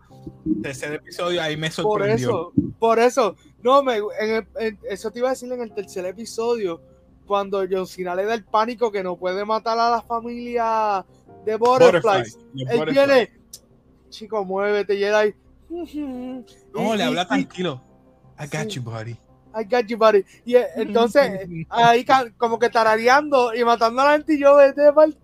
tercer 0.63 0.93
episodio 0.93 1.41
ahí 1.41 1.55
me 1.55 1.67
Por 1.67 1.75
sorprendió. 1.75 2.29
eso, 2.29 2.53
por 2.79 2.99
eso. 2.99 3.35
No, 3.61 3.83
me, 3.83 3.97
en 3.97 4.29
el- 4.35 4.47
en- 4.59 4.79
eso 4.89 5.11
te 5.11 5.19
iba 5.19 5.27
a 5.29 5.31
decir 5.31 5.51
en 5.51 5.61
el 5.61 5.71
tercer 5.73 6.05
episodio, 6.05 6.81
cuando 7.31 7.63
John 7.71 7.87
Cena 7.87 8.13
le 8.13 8.25
da 8.25 8.33
el 8.33 8.43
pánico 8.43 8.91
que 8.91 9.01
no 9.01 9.15
puede 9.15 9.45
matar 9.45 9.79
a 9.79 9.89
la 9.89 10.01
familia 10.01 11.05
de 11.45 11.55
Butterflies. 11.55 12.35
Butterfly, 12.35 12.61
Él 12.63 12.77
Butterfly. 12.77 12.93
viene, 12.93 13.31
chico, 14.09 14.43
muévete, 14.43 14.97
Jedi. 14.97 15.33
No, 15.69 16.93
Y- 16.93 16.97
le 16.97 17.03
habla 17.05 17.21
y- 17.21 17.27
tranquilo. 17.27 17.81
I 18.37 18.47
got 18.47 18.69
Sí. 18.69 18.71
you, 18.71 18.81
buddy. 18.81 19.11
I 19.55 19.63
got 19.63 19.85
you, 19.87 19.97
buddy. 19.97 20.25
Y 20.43 20.55
eh, 20.55 20.67
entonces, 20.75 21.47
ahí 21.69 22.03
ca- 22.03 22.29
como 22.37 22.59
que 22.59 22.69
tarareando 22.69 23.53
y 23.55 23.63
matando 23.63 24.01
a 24.01 24.05
la 24.07 24.11
gente 24.17 24.33
y 24.33 24.39
yo 24.41 24.57
pa'l- 24.93 25.15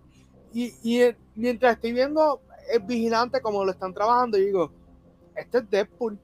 y, 0.54 0.72
y 0.82 1.00
eh, 1.02 1.16
mientras 1.34 1.74
estoy 1.74 1.92
viendo 1.92 2.40
el 2.72 2.80
vigilante 2.80 3.42
como 3.42 3.66
lo 3.66 3.70
están 3.72 3.92
trabajando, 3.92 4.38
yo 4.38 4.44
digo, 4.46 4.72
este 5.36 5.58
es 5.58 5.68
Deadpool. 5.70 6.18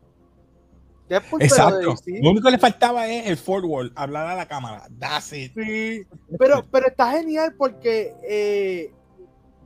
Deadpool, 1.08 1.40
pero 1.40 1.54
de 1.54 1.82
Exacto. 1.82 1.94
Lo 2.06 2.30
único 2.30 2.46
que 2.46 2.52
le 2.52 2.58
faltaba 2.58 3.06
es 3.08 3.26
el 3.26 3.36
forward, 3.36 3.92
hablar 3.94 4.26
a 4.26 4.34
la 4.36 4.48
cámara. 4.48 4.86
That's 4.98 5.32
it. 5.32 5.52
Sí, 5.54 6.06
pero, 6.38 6.64
pero 6.70 6.88
está 6.88 7.12
genial 7.12 7.54
porque 7.56 8.14
eh, 8.22 8.92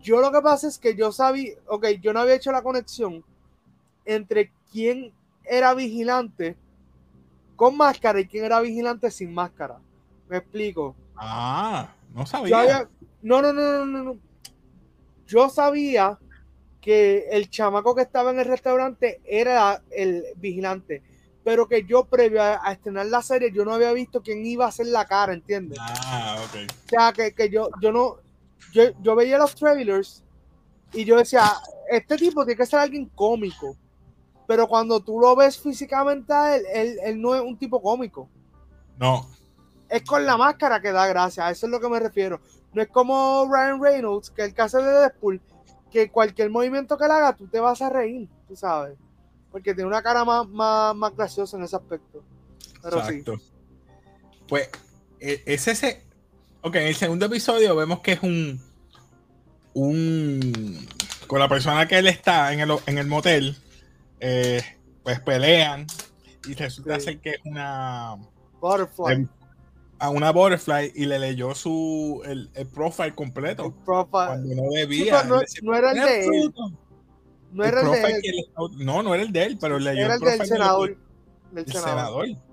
yo 0.01 0.21
lo 0.21 0.33
que 0.33 0.41
pasa 0.41 0.69
es 0.69 0.79
que 0.79 0.95
yo 0.97 1.13
sabía, 1.13 1.55
ok, 1.67 1.87
yo 2.01 2.13
no 2.13 2.21
había 2.21 2.35
hecho 2.35 2.53
la 2.53 2.63
conexión 2.63 3.25
entre 4.05 4.53
quién 4.73 5.13
era 5.45 5.75
vigilante 5.75 6.57
con 7.57 7.77
máscara 7.77 8.21
y 8.21 8.27
quién 8.27 8.45
era 8.45 8.61
vigilante 8.61 9.11
sin 9.11 9.33
máscara. 9.33 9.79
Me 10.29 10.39
explico. 10.39 10.95
Ah, 11.17 11.93
no 12.15 12.27
sabía. 12.27 12.61
había- 12.61 12.89
no, 13.23 13.43
no, 13.43 13.53
no, 13.53 13.63
no, 13.63 13.87
no, 13.87 14.03
no. 14.05 14.19
Yo 15.27 15.49
sabía 15.51 16.19
que 16.81 17.27
el 17.31 17.51
chamaco 17.51 17.95
que 17.95 18.03
estaba 18.03 18.31
en 18.31 18.39
el 18.39 18.45
restaurante 18.47 19.21
era 19.25 19.83
el 19.91 20.25
vigilante, 20.37 21.03
pero 21.49 21.67
que 21.67 21.83
yo 21.85 22.05
previo 22.05 22.43
a, 22.43 22.61
a 22.63 22.73
estrenar 22.73 23.07
la 23.07 23.23
serie 23.23 23.51
yo 23.51 23.65
no 23.65 23.73
había 23.73 23.91
visto 23.95 24.21
quién 24.21 24.45
iba 24.45 24.67
a 24.67 24.69
hacer 24.69 24.89
la 24.89 25.07
cara, 25.07 25.33
¿entiendes? 25.33 25.79
Ah, 25.81 26.37
ok. 26.45 26.71
O 26.71 26.89
sea, 26.91 27.11
que, 27.15 27.33
que 27.33 27.49
yo, 27.49 27.71
yo 27.81 27.91
no, 27.91 28.17
yo, 28.71 28.83
yo 29.01 29.17
veía 29.17 29.39
los 29.39 29.55
trailers 29.55 30.23
y 30.93 31.07
yo 31.07 31.17
decía, 31.17 31.55
este 31.91 32.19
tipo 32.19 32.45
tiene 32.45 32.59
que 32.59 32.67
ser 32.67 32.81
alguien 32.81 33.07
cómico, 33.15 33.75
pero 34.47 34.69
cuando 34.69 35.01
tú 35.01 35.19
lo 35.19 35.35
ves 35.35 35.59
físicamente 35.59 36.31
a 36.35 36.57
él, 36.57 36.65
él, 36.71 36.99
él 37.03 37.23
no 37.23 37.35
es 37.35 37.41
un 37.41 37.57
tipo 37.57 37.81
cómico. 37.81 38.29
No. 38.99 39.27
Es 39.89 40.05
con 40.05 40.27
la 40.27 40.37
máscara 40.37 40.83
que 40.83 40.93
da 40.93 41.07
gracia, 41.07 41.47
a 41.47 41.51
eso 41.51 41.65
es 41.65 41.73
lo 41.73 41.81
que 41.81 41.89
me 41.89 41.99
refiero. 41.99 42.43
No 42.75 42.83
es 42.83 42.89
como 42.89 43.49
Ryan 43.51 43.83
Reynolds, 43.83 44.29
que 44.29 44.43
el 44.43 44.53
caso 44.53 44.83
de 44.83 44.93
Deadpool, 44.93 45.41
que 45.91 46.11
cualquier 46.11 46.51
movimiento 46.51 46.99
que 46.99 47.07
le 47.07 47.15
haga, 47.15 47.33
tú 47.33 47.49
te 47.49 47.59
vas 47.59 47.81
a 47.81 47.89
reír, 47.89 48.29
tú 48.47 48.55
sabes. 48.55 48.99
Porque 49.59 49.75
tiene 49.75 49.89
una 49.89 50.03
cara 50.03 50.25
más, 50.25 50.49
más, 50.49 50.95
más 50.95 51.17
graciosa 51.17 51.57
en 51.57 51.65
ese 51.65 51.75
aspecto. 51.75 52.23
Pero 52.81 53.05
sí. 53.05 53.15
Exacto. 53.17 53.41
Pues 54.49 54.69
e- 55.19 55.43
es 55.47 55.67
ese. 55.67 56.05
Ok, 56.63 56.77
en 56.77 56.87
el 56.87 56.95
segundo 56.95 57.27
episodio 57.27 57.75
vemos 57.75 57.99
que 58.01 58.13
es 58.13 58.23
un. 58.23 58.61
Un. 59.75 60.87
Con 61.27 61.41
la 61.41 61.49
persona 61.49 61.89
que 61.89 61.99
él 61.99 62.07
está 62.07 62.53
en 62.53 62.61
el, 62.61 62.71
en 62.87 62.99
el 62.99 63.07
motel. 63.09 63.57
eh, 64.21 64.63
pues 65.03 65.21
pelean. 65.21 65.87
Y 66.49 66.55
resulta 66.55 66.99
Sí. 67.01 67.07
ser 67.07 67.19
que 67.21 67.31
es 67.31 67.41
una. 67.45 68.15
Butterfly. 68.61 69.15
em, 69.15 69.29
A 69.99 70.11
una 70.11 70.31
butterfly 70.31 70.93
y 70.95 71.07
le 71.07 71.19
leyó 71.19 71.53
su. 71.57 72.23
El, 72.25 72.49
el 72.55 72.67
profile 72.69 73.09
el 73.09 73.15
completo. 73.17 73.75
profile. 73.85 74.07
Cuando 74.11 74.55
no 74.55 74.71
Sí, 74.71 74.77
debía. 74.77 75.25
no, 75.25 75.41
no 75.63 75.75
era 75.77 75.91
el 75.93 75.99
"Eres 75.99 76.11
de 76.11 76.21
él. 76.21 76.51
bruto". 76.53 76.79
No 77.53 77.65
El 77.65 77.71
era 77.71 77.81
el 77.81 77.91
de 77.91 78.01
él. 78.11 78.21
él- 78.25 78.85
no, 78.87 79.03
no 79.03 79.15
era 79.15 79.23
el 79.23 79.33
de 79.33 79.43
él, 79.45 79.59
pero 79.61 79.79
leyó 79.79 80.05
Era 80.05 80.15
el 80.17 80.23
el 80.23 80.39
del 80.39 80.47
senador. 80.47 80.97
Del 81.53 81.65
el 81.65 81.73
senador. 81.73 82.27
senador. 82.27 82.49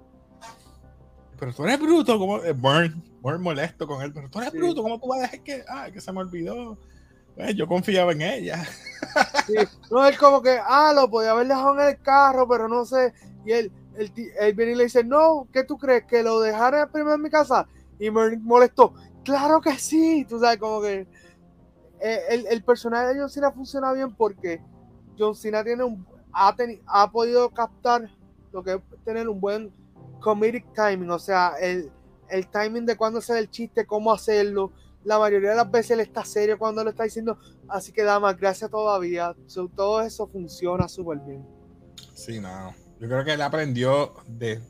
Pero 1.38 1.54
tú 1.54 1.64
eres 1.66 1.80
bruto, 1.80 2.18
como 2.18 2.38
eh, 2.44 2.54
Burn, 2.54 3.04
Burn 3.22 3.42
molesto 3.42 3.86
con 3.86 4.02
él, 4.02 4.14
pero 4.14 4.30
tú 4.30 4.40
eres 4.40 4.52
Sí. 4.52 4.58
bruto, 4.58 4.82
¿cómo 4.82 5.00
tú 5.00 5.08
vas 5.08 5.20
a 5.20 5.22
dejar 5.24 5.42
que, 5.42 5.64
ah, 5.68 5.90
que 5.92 6.00
se 6.00 6.12
me 6.14 6.20
olvidó? 6.20 6.78
Pues 7.36 7.54
yo 7.56 7.68
confiaba 7.68 8.14
en 8.14 8.22
ella. 8.22 8.64
Sí. 9.46 9.56
No, 9.92 10.06
él 10.06 10.18
como 10.18 10.42
que, 10.42 10.58
ah, 10.66 10.94
lo 10.96 11.10
podía 11.10 11.32
haber 11.32 11.48
dejado 11.48 11.80
en 11.80 11.88
el 11.90 12.02
carro, 12.02 12.48
pero 12.48 12.70
no 12.70 12.86
sé. 12.86 13.14
Y 13.46 13.52
él, 13.52 13.72
él, 13.98 14.12
él 14.40 14.54
viene 14.54 14.72
y 14.72 14.76
le 14.76 14.84
dice, 14.86 15.04
no, 15.04 15.46
¿qué 15.52 15.64
tú 15.66 15.78
crees? 15.78 16.06
¿Que 16.06 16.24
lo 16.24 16.40
dejara 16.40 16.88
primero 16.90 17.16
en 17.16 17.22
mi 17.22 17.30
casa? 17.30 17.68
Y 18.00 18.10
me 18.10 18.38
molestó, 18.38 18.94
claro 19.26 19.60
que 19.60 19.78
sí. 19.78 20.26
Tú 20.30 20.40
sabes, 20.40 20.58
como 20.58 20.82
que 20.82 21.06
eh, 22.00 22.20
el, 22.30 22.48
el 22.48 22.64
personaje 22.64 23.08
de 23.14 23.20
John 23.20 23.30
Cena 23.30 23.52
funciona 23.52 23.92
bien 23.92 24.14
porque 24.16 24.62
John 25.18 25.36
Cena 25.36 25.64
tiene 25.64 25.84
un, 25.84 26.06
ha, 26.34 26.56
teni- 26.56 26.82
ha 26.88 27.10
podido 27.12 27.50
captar 27.50 28.10
lo 28.52 28.64
que 28.64 28.74
es 28.74 28.80
tener 29.04 29.28
un 29.30 29.40
buen 29.40 29.72
comedic 30.20 30.66
timing, 30.74 31.10
o 31.12 31.20
sea, 31.20 31.54
el, 31.62 31.92
el 32.30 32.48
timing 32.48 32.86
de 32.86 32.96
cuándo 32.96 33.20
hacer 33.20 33.38
el 33.38 33.50
chiste, 33.50 33.86
cómo 33.86 34.12
hacerlo. 34.12 34.72
La 35.04 35.20
mayoría 35.20 35.52
de 35.52 35.58
las 35.58 35.70
veces 35.70 35.92
él 35.92 36.00
está 36.00 36.26
serio 36.26 36.58
cuando 36.58 36.84
lo 36.84 36.90
está 36.90 37.04
diciendo, 37.04 37.38
así 37.68 37.92
que 37.92 38.02
da 38.04 38.20
más 38.20 38.36
gracias 38.40 38.72
todavía. 38.72 39.36
So, 39.46 39.68
todo 39.68 40.02
eso 40.02 40.28
funciona 40.28 40.88
súper 40.88 41.20
bien. 41.20 41.46
Sí, 42.16 42.40
no. 42.40 42.74
Yo 43.00 43.08
creo 43.08 43.24
que 43.24 43.34
él 43.34 43.42
aprendió 43.42 44.14
de, 44.26 44.62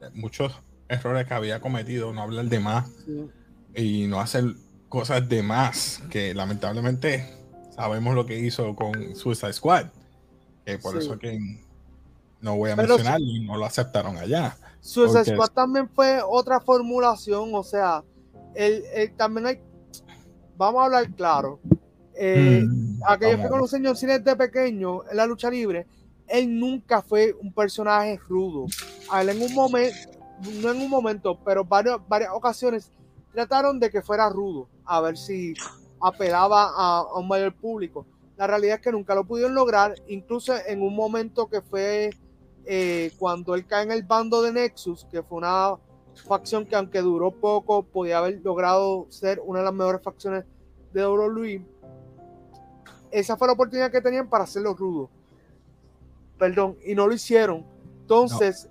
de 0.00 0.10
muchos 0.14 0.52
errores 0.88 1.28
que 1.28 1.34
había 1.34 1.60
cometido, 1.60 2.12
no 2.12 2.22
hablar 2.22 2.46
de 2.46 2.58
más 2.58 2.90
y 3.74 4.06
no 4.08 4.20
hacer 4.20 4.44
cosas 4.88 5.28
de 5.28 5.42
más, 5.44 6.02
que 6.10 6.34
lamentablemente 6.34 7.43
sabemos 7.74 8.14
lo 8.14 8.24
que 8.26 8.38
hizo 8.38 8.74
con 8.74 9.14
Suicide 9.16 9.52
Squad, 9.52 9.86
que 10.64 10.78
por 10.78 10.92
Sí. 10.92 10.98
eso 11.06 11.18
que 11.18 11.38
no 12.40 12.56
voy 12.56 12.70
a 12.70 12.76
Pero 12.76 12.88
mencionarlo 12.88 13.26
y 13.26 13.40
no 13.40 13.56
lo 13.56 13.64
aceptaron 13.64 14.16
allá. 14.16 14.56
Suicide 14.80 15.18
Porque- 15.24 15.32
Squad 15.32 15.48
también 15.50 15.88
fue 15.88 16.20
otra 16.26 16.60
formulación, 16.60 17.50
o 17.54 17.62
sea, 17.62 18.02
el, 18.54 18.84
el- 18.94 19.12
también 19.16 19.46
hay, 19.46 19.60
vamos 20.56 20.82
a 20.82 20.84
hablar 20.84 21.10
claro, 21.14 21.58
eh, 22.16 22.62
Mm, 22.64 23.00
aquellos 23.08 23.40
que 23.40 23.48
conocen 23.48 23.84
John 23.84 23.96
Cena 23.96 24.18
desde 24.18 24.36
pequeño 24.36 25.02
en 25.10 25.16
la 25.16 25.26
lucha 25.26 25.50
libre, 25.50 25.86
él 26.28 26.58
nunca 26.60 27.02
fue 27.02 27.34
un 27.40 27.52
personaje 27.52 28.18
rudo. 28.28 28.66
A 29.10 29.22
él 29.22 29.30
en 29.30 29.42
un 29.42 29.52
momento, 29.54 29.96
no 30.62 30.70
en 30.70 30.80
un 30.80 30.88
momento, 30.90 31.38
pero 31.44 31.64
varias 31.64 32.30
ocasiones 32.32 32.92
trataron 33.32 33.80
de 33.80 33.90
que 33.90 34.00
fuera 34.00 34.28
rudo, 34.28 34.68
a 34.84 35.00
ver 35.00 35.18
si 35.18 35.54
apelaba 36.06 36.72
a, 36.76 36.98
a 37.00 37.18
un 37.18 37.28
mayor 37.28 37.54
público. 37.54 38.06
La 38.36 38.46
realidad 38.46 38.76
es 38.76 38.82
que 38.82 38.92
nunca 38.92 39.14
lo 39.14 39.24
pudieron 39.24 39.54
lograr, 39.54 39.94
incluso 40.08 40.54
en 40.66 40.82
un 40.82 40.94
momento 40.94 41.48
que 41.48 41.62
fue 41.62 42.10
eh, 42.66 43.12
cuando 43.18 43.54
él 43.54 43.66
cae 43.66 43.84
en 43.84 43.92
el 43.92 44.02
bando 44.02 44.40
de 44.42 44.52
Nexus, 44.52 45.06
que 45.10 45.22
fue 45.22 45.38
una 45.38 45.76
facción 46.26 46.64
que 46.64 46.76
aunque 46.76 47.00
duró 47.00 47.30
poco, 47.30 47.82
podía 47.82 48.18
haber 48.18 48.40
logrado 48.42 49.06
ser 49.10 49.40
una 49.44 49.58
de 49.58 49.66
las 49.66 49.74
mejores 49.74 50.02
facciones 50.02 50.44
de 50.92 51.06
WWE. 51.06 51.66
Esa 53.10 53.36
fue 53.36 53.48
la 53.48 53.52
oportunidad 53.52 53.90
que 53.90 54.00
tenían 54.00 54.28
para 54.28 54.44
hacerlo 54.44 54.74
rudo. 54.74 55.10
Perdón, 56.38 56.76
y 56.84 56.94
no 56.94 57.06
lo 57.06 57.14
hicieron. 57.14 57.64
Entonces, 58.00 58.68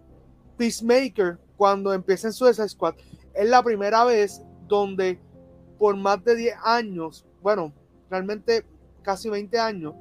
Peacemaker, 0.58 1.38
cuando 1.56 1.94
empieza 1.94 2.28
en 2.28 2.34
Suicide 2.34 2.70
Squad, 2.70 2.96
es 3.34 3.50
la 3.50 3.64
primera 3.64 4.04
vez 4.04 4.42
donde 4.68 5.20
por 5.78 5.96
más 5.96 6.24
de 6.24 6.36
10 6.36 6.56
años, 6.64 7.26
bueno, 7.42 7.74
realmente 8.10 8.66
casi 9.02 9.30
20 9.30 9.60
años, 9.60 9.94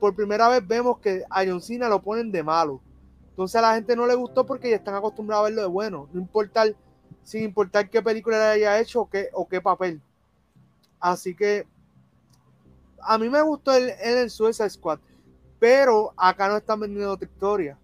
por 0.00 0.14
primera 0.14 0.48
vez 0.48 0.66
vemos 0.66 0.98
que 0.98 1.24
a 1.30 1.44
John 1.46 1.60
Cena 1.60 1.88
lo 1.88 2.02
ponen 2.02 2.30
de 2.30 2.42
malo. 2.42 2.80
Entonces 3.30 3.56
a 3.56 3.62
la 3.62 3.74
gente 3.74 3.96
no 3.96 4.06
le 4.06 4.14
gustó 4.14 4.46
porque 4.46 4.70
ya 4.70 4.76
están 4.76 4.94
acostumbrados 4.94 5.42
a 5.42 5.48
verlo 5.48 5.62
de 5.62 5.68
bueno, 5.68 6.08
no 6.12 6.20
importar, 6.20 6.74
sin 7.22 7.42
importar 7.42 7.90
qué 7.90 8.02
película 8.02 8.38
le 8.38 8.44
haya 8.44 8.80
hecho 8.80 9.02
o 9.02 9.10
qué, 9.10 9.28
o 9.32 9.48
qué 9.48 9.60
papel. 9.60 10.00
Así 11.00 11.34
que 11.34 11.66
a 13.00 13.18
mí 13.18 13.28
me 13.28 13.42
gustó 13.42 13.74
el, 13.74 13.90
el 14.02 14.18
en 14.18 14.30
Suicide 14.30 14.70
Squad, 14.70 15.00
pero 15.58 16.14
acá 16.16 16.48
no 16.48 16.56
están 16.56 16.80
vendiendo 16.80 17.12
otra 17.12 17.28
historia. 17.28 17.78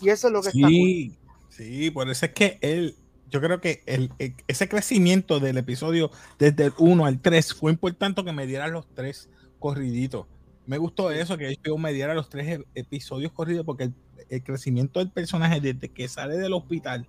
Y 0.00 0.08
eso 0.08 0.28
es 0.28 0.32
lo 0.32 0.42
que 0.42 0.48
está 0.48 0.60
cool. 0.60 0.70
Sí, 0.70 1.18
sí, 1.48 1.90
por 1.90 2.08
eso 2.08 2.26
es 2.26 2.32
que 2.32 2.58
él, 2.60 2.96
yo 3.34 3.40
creo 3.40 3.60
que 3.60 3.82
el, 3.86 4.12
el- 4.18 4.34
ese 4.46 4.68
crecimiento 4.68 5.40
del 5.40 5.58
episodio 5.58 6.10
desde 6.38 6.66
el 6.66 6.72
1 6.78 7.04
al 7.04 7.20
3 7.20 7.52
fue 7.54 7.72
importante 7.72 8.24
que 8.24 8.32
me 8.32 8.46
dieran 8.46 8.72
los 8.72 8.86
tres 8.94 9.28
corriditos. 9.58 10.26
Me 10.66 10.78
gustó 10.78 11.10
eso, 11.10 11.36
que 11.36 11.58
HBO 11.62 11.76
me 11.78 11.92
diera 11.92 12.14
los 12.14 12.28
tres 12.28 12.60
e- 12.60 12.64
episodios 12.76 13.32
corridos, 13.32 13.66
porque 13.66 13.84
el, 13.84 13.94
el 14.30 14.42
crecimiento 14.44 15.00
del 15.00 15.10
personaje 15.10 15.60
desde 15.60 15.88
que 15.88 16.06
sale 16.08 16.36
del 16.36 16.52
hospital 16.52 17.06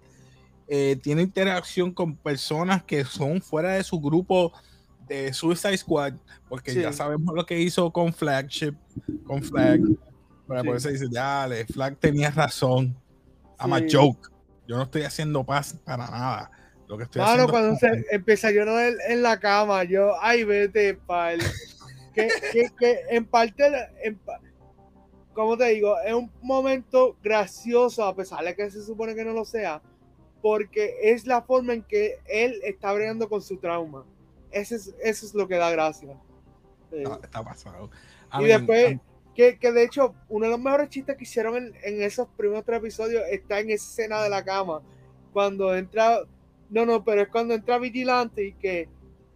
eh, 0.68 0.98
tiene 1.04 1.22
interacción 1.22 1.94
con 1.94 2.16
personas 2.16 2.84
que 2.84 3.06
son 3.06 3.40
fuera 3.42 3.74
de 3.74 3.84
su 3.84 4.00
grupo 4.02 4.52
de 5.08 5.32
Suicide 5.32 5.78
Squad, 5.78 6.14
porque 6.50 6.72
Sí. 6.72 6.82
ya 6.82 6.92
sabemos 6.92 7.36
lo 7.36 7.46
que 7.46 7.62
hizo 7.62 7.92
con 7.92 8.12
Flagship, 8.12 8.74
con 9.28 9.44
Flag. 9.44 9.80
Pero 10.48 10.62
Sí. 10.62 10.68
Por 10.68 10.76
eso 10.78 10.90
dice, 10.90 11.06
dale, 11.12 11.66
Flag 11.68 11.98
tenía 11.98 12.32
razón. 12.32 12.96
I'm 13.60 13.74
a 13.74 13.80
joke. 13.90 14.28
Yo 14.68 14.78
no 14.78 14.84
estoy 14.84 15.04
haciendo 15.04 15.44
paz 15.44 15.78
para 15.84 16.10
nada. 16.10 16.52
Lo 16.88 16.98
que 16.98 17.04
estoy 17.06 17.22
Mano, 17.22 17.32
haciendo 17.34 17.52
cuando 17.52 17.74
es- 17.74 17.80
se 17.80 18.16
empieza 18.16 18.48
a 18.48 18.52
llorar 18.52 18.88
en, 18.88 18.98
en 19.12 19.22
la 19.24 19.40
cama, 19.40 19.84
yo, 19.84 20.14
ay, 20.22 20.44
vete, 20.44 20.94
pal. 20.96 21.40
que, 22.14 22.28
que, 22.52 22.70
que 22.78 23.00
en 23.10 23.26
parte, 23.26 23.64
en, 24.04 24.20
como 25.34 25.58
te 25.58 25.66
digo, 25.70 26.00
es 26.00 26.14
un 26.14 26.32
momento 26.42 27.18
gracioso, 27.24 28.06
a 28.06 28.16
pesar 28.16 28.44
de 28.46 28.56
que 28.56 28.70
se 28.72 28.84
supone 28.84 29.16
que 29.16 29.26
no 29.26 29.34
lo 29.34 29.46
sea, 29.46 29.82
porque 30.42 30.96
es 31.02 31.26
la 31.26 31.42
forma 31.42 31.74
en 31.74 31.82
que 31.84 32.20
él 32.28 32.60
está 32.64 32.94
bregando 32.94 33.28
con 33.28 33.42
su 33.42 33.58
trauma. 33.58 34.06
Ese 34.52 34.76
es, 34.76 34.96
eso 35.04 35.26
es 35.26 35.34
lo 35.34 35.48
que 35.48 35.56
da 35.56 35.72
gracia. 35.72 36.16
Sí. 36.92 36.98
está, 36.98 37.20
está 37.24 37.44
pasado. 37.44 37.90
I 38.40 38.44
Y 38.44 38.46
después, 38.48 38.98
que, 39.36 39.58
que 39.60 39.72
de 39.72 39.84
hecho, 39.84 40.16
uno 40.30 40.46
de 40.46 40.52
los 40.52 40.60
mejores 40.60 40.90
chistes 40.90 41.18
que 41.18 41.24
hicieron 41.24 41.58
en, 41.58 41.74
en 41.84 42.02
esos 42.02 42.28
primeros 42.38 42.64
tres 42.66 42.80
episodios 42.80 43.24
está 43.30 43.60
en 43.60 43.70
esa 43.70 43.86
escena 43.90 44.24
de 44.24 44.30
la 44.30 44.44
cama. 44.44 44.82
Cuando 45.34 45.76
entra, 45.76 46.22
no, 46.70 46.86
no, 46.86 47.04
pero 47.04 47.22
es 47.22 47.28
cuando 47.28 47.54
entra 47.54 47.78
Vigilante 47.78 48.46
y 48.46 48.54
que 48.54 48.88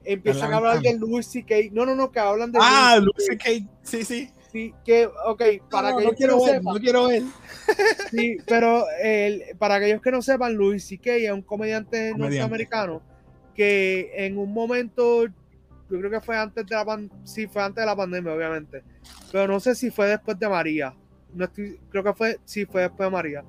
empiezan 0.06 0.54
a 0.54 0.58
hablar 0.58 0.82
de 0.82 0.98
Louis 0.98 1.26
C.K. 1.28 1.56
No, 1.74 1.86
no, 1.86 1.96
no, 1.96 2.10
que 2.12 2.20
hablan 2.20 2.52
de 2.52 2.60
ah, 2.62 3.00
Lucy 3.02 3.38
Kate, 3.38 3.68
sí, 3.84 4.04
sí. 4.06 4.30
Sí, 4.52 4.74
que, 4.84 5.06
ok, 5.26 5.44
para 5.70 5.90
No, 5.92 5.98
aquellos 5.98 6.04
no 6.06 6.10
que 6.12 6.16
quiero 6.18 6.38
no 6.38 6.44
ver, 6.44 6.56
sepan, 6.56 6.74
no 6.74 6.80
quiero 6.80 7.08
ver. 7.08 7.24
sí, 8.10 8.38
pero 8.48 8.86
el- 9.04 9.44
para 9.60 9.76
aquellos 9.76 10.02
que 10.02 10.12
no 10.12 10.22
sepan, 10.22 10.56
Louis 10.56 10.84
C.K. 10.88 11.14
es 11.16 11.32
un 11.32 11.42
comediante, 11.44 12.12
Comediante. 12.12 12.40
norteamericano 12.40 13.02
que 13.54 14.12
en 14.16 14.38
un 14.38 14.54
momento, 14.54 15.26
yo 15.90 15.98
creo 16.00 16.12
que 16.12 16.22
fue 16.22 16.38
antes 16.38 16.66
de 16.66 16.76
la 16.76 16.86
pan- 16.86 17.12
sí, 17.24 17.48
fue 17.48 17.62
antes 17.64 17.82
de 17.82 17.86
la 17.86 17.96
pandemia, 17.96 18.34
obviamente, 18.34 18.84
pero 19.32 19.48
no 19.48 19.60
sé 19.60 19.76
si 19.76 19.90
fue 19.90 20.08
después 20.08 20.38
de 20.40 20.48
María. 20.50 20.94
No 21.34 21.46
estoy, 21.46 21.80
creo 21.90 22.04
que 22.04 22.14
fue, 22.14 22.40
sí, 22.46 22.66
fue 22.66 22.82
después 22.84 23.08
de 23.08 23.12
María. 23.12 23.44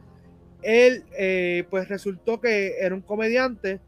Él, 0.62 1.04
eh, 1.16 1.64
pues 1.70 1.88
resultó 1.88 2.40
que 2.40 2.76
era 2.78 2.94
un 2.94 3.00
comediante 3.00 3.80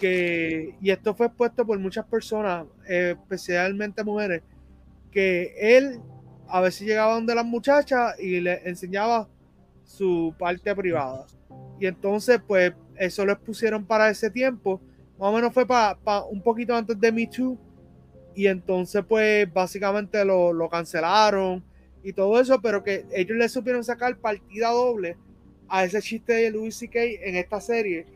que, 0.00 0.74
y 0.80 0.90
esto 0.90 1.14
fue 1.14 1.26
expuesto 1.26 1.66
por 1.66 1.78
muchas 1.78 2.06
personas, 2.06 2.66
eh, 2.88 3.14
especialmente 3.20 4.02
mujeres, 4.02 4.42
que 5.10 5.54
él 5.58 6.00
a 6.48 6.60
veces 6.60 6.86
llegaba 6.86 7.14
donde 7.14 7.34
las 7.34 7.44
muchachas 7.44 8.18
y 8.18 8.40
le 8.40 8.66
enseñaba 8.68 9.28
su 9.84 10.34
parte 10.38 10.74
privada. 10.74 11.26
Y 11.78 11.86
entonces, 11.86 12.40
pues, 12.46 12.72
eso 12.96 13.26
lo 13.26 13.32
expusieron 13.32 13.84
para 13.84 14.08
ese 14.08 14.30
tiempo. 14.30 14.80
Más 15.18 15.28
o 15.28 15.32
menos 15.32 15.52
fue 15.52 15.66
para 15.66 15.98
un 16.30 16.42
poquito 16.42 16.74
antes 16.74 16.98
de 16.98 17.12
Me 17.12 17.26
Too. 17.26 17.58
Y 18.36 18.46
entonces, 18.48 19.02
pues, 19.08 19.50
básicamente 19.52 20.24
lo, 20.24 20.52
lo 20.52 20.68
cancelaron 20.68 21.64
y 22.04 22.12
todo 22.12 22.38
eso, 22.38 22.60
pero 22.60 22.84
que 22.84 23.06
ellos 23.10 23.36
le 23.36 23.48
supieron 23.48 23.82
sacar 23.82 24.16
partida 24.18 24.68
doble 24.70 25.16
a 25.68 25.84
ese 25.84 26.00
chiste 26.00 26.34
de 26.34 26.50
Louis 26.50 26.76
C.K. 26.76 27.00
en 27.00 27.36
esta 27.36 27.60
serie. 27.60 28.06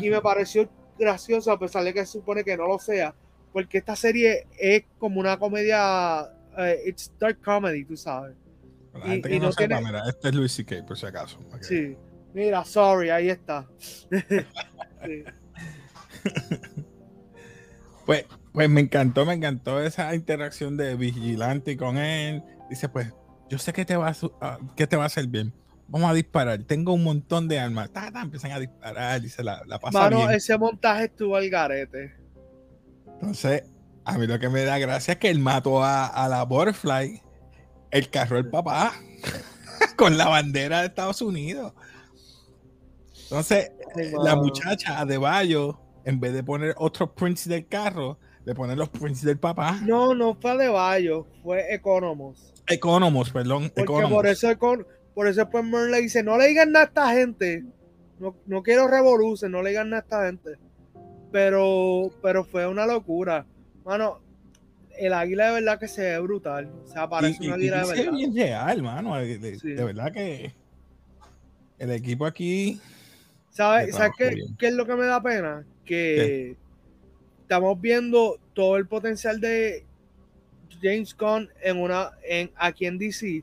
Y 0.00 0.08
me 0.08 0.20
pareció 0.22 0.68
gracioso, 0.98 1.52
a 1.52 1.58
pesar 1.58 1.84
de 1.84 1.92
que 1.92 2.00
se 2.00 2.12
supone 2.12 2.42
que 2.42 2.56
no 2.56 2.66
lo 2.66 2.78
sea, 2.78 3.14
porque 3.52 3.76
esta 3.78 3.94
serie 3.94 4.46
es 4.58 4.84
como 4.98 5.20
una 5.20 5.38
comedia, 5.38 6.30
eh, 6.56 6.80
it's 6.86 7.12
dark 7.18 7.38
comedy, 7.44 7.84
tú 7.84 7.96
sabes. 7.96 8.34
La 8.94 9.06
gente 9.06 9.28
que 9.28 9.38
no, 9.38 9.52
sepa, 9.52 9.80
mira, 9.82 10.02
este 10.08 10.28
es 10.28 10.34
Louis 10.34 10.50
C.K. 10.50 10.86
por 10.86 10.96
si 10.98 11.04
acaso. 11.06 11.38
Sí, 11.60 11.94
mira, 12.32 12.64
sorry, 12.64 13.10
ahí 13.10 13.28
está. 13.28 13.68
pues, 18.06 18.24
pues 18.58 18.70
me 18.70 18.80
encantó, 18.80 19.24
me 19.24 19.34
encantó 19.34 19.80
esa 19.80 20.14
interacción 20.14 20.76
de 20.76 20.96
Vigilante 20.96 21.76
con 21.76 21.96
él. 21.96 22.42
Dice, 22.68 22.88
pues, 22.88 23.12
yo 23.48 23.58
sé 23.58 23.72
que 23.72 23.84
te 23.84 23.96
va 23.96 24.08
a, 24.08 24.16
ah, 24.40 24.58
que 24.76 24.86
te 24.86 24.96
va 24.96 25.04
a 25.04 25.06
hacer 25.06 25.26
bien 25.28 25.52
vamos 25.88 26.10
a 26.10 26.14
disparar. 26.14 26.62
Tengo 26.64 26.92
un 26.92 27.02
montón 27.02 27.48
de 27.48 27.58
armas. 27.58 27.90
empiezan 28.22 28.52
a 28.52 28.60
disparar 28.60 29.24
y 29.24 29.28
se 29.28 29.42
la, 29.42 29.62
la 29.66 29.78
pasa 29.78 29.98
Mano, 29.98 30.30
ese 30.30 30.56
montaje 30.56 31.06
estuvo 31.06 31.34
al 31.34 31.48
garete. 31.50 32.14
Entonces, 33.06 33.64
a 34.04 34.16
mí 34.16 34.26
lo 34.26 34.38
que 34.38 34.48
me 34.48 34.62
da 34.64 34.78
gracia 34.78 35.12
es 35.12 35.18
que 35.18 35.30
él 35.30 35.40
mató 35.40 35.82
a, 35.82 36.28
la 36.28 36.44
Butterfly, 36.44 37.22
el 37.90 38.10
carro 38.10 38.36
del 38.36 38.48
papá, 38.48 38.92
con 39.96 40.16
la 40.16 40.28
bandera 40.28 40.80
de 40.80 40.86
Estados 40.86 41.20
Unidos. 41.22 41.72
Entonces, 43.24 43.72
la 44.22 44.36
muchacha 44.36 45.04
de 45.04 45.18
Bayo, 45.18 45.80
en 46.04 46.20
vez 46.20 46.32
de 46.32 46.44
poner 46.44 46.74
otros 46.78 47.10
prints 47.10 47.48
del 47.48 47.66
carro, 47.66 48.18
le 48.48 48.54
pone 48.54 48.74
los 48.74 48.88
prints 48.88 49.22
del 49.22 49.36
papá. 49.36 49.78
No, 49.84 50.14
no 50.14 50.34
fue 50.34 50.56
de 50.56 50.68
Bayo, 50.68 51.26
fue 51.42 51.74
Economos. 51.74 52.54
Economos, 52.66 53.30
perdón. 53.30 53.70
Porque 53.74 54.06
por 54.08 54.26
eso 54.26 54.48
por 55.14 55.28
eso 55.28 55.40
después 55.40 55.62
Merle 55.64 55.90
le 55.90 56.00
dice, 56.00 56.22
no 56.22 56.38
le 56.38 56.48
digan 56.48 56.72
nada 56.72 56.86
a 56.86 56.88
esta 56.88 57.12
gente. 57.12 57.64
No, 58.18 58.34
no 58.46 58.62
quiero 58.62 58.88
revolucionar, 58.88 59.50
no 59.50 59.62
le 59.62 59.68
digan 59.68 59.90
nada 59.90 60.00
a 60.00 60.04
esta 60.04 60.26
gente. 60.26 60.58
Pero, 61.30 62.10
pero 62.22 62.42
fue 62.42 62.66
una 62.66 62.86
locura. 62.86 63.44
Mano, 63.84 64.18
el 64.96 65.12
águila 65.12 65.48
de 65.48 65.52
verdad 65.52 65.78
que 65.78 65.88
se 65.88 66.00
ve 66.00 66.18
brutal. 66.18 66.70
O 66.86 66.88
sea, 66.88 67.06
parece 67.06 67.44
una 67.44 67.56
águila 67.56 67.82
de 67.82 67.96
verdad. 67.96 68.12
bien 68.14 68.34
real, 68.34 68.82
mano. 68.82 69.16
De, 69.16 69.38
de, 69.38 69.84
verdad 69.84 70.10
que 70.10 70.54
el 71.78 71.90
equipo 71.90 72.24
aquí. 72.24 72.80
¿Sabes, 73.50 73.94
¿sabes 73.94 74.12
qué, 74.16 74.46
qué, 74.58 74.68
es 74.68 74.74
lo 74.74 74.86
que 74.86 74.94
me 74.94 75.04
da 75.04 75.22
pena? 75.22 75.66
Que 75.84 76.56
estamos 77.48 77.80
viendo 77.80 78.38
todo 78.52 78.76
el 78.76 78.86
potencial 78.86 79.40
de 79.40 79.82
James 80.82 81.16
Gunn 81.16 81.48
en 81.62 81.80
una, 81.80 82.10
en, 82.22 82.50
aquí 82.56 82.84
en 82.84 82.98
DC 82.98 83.42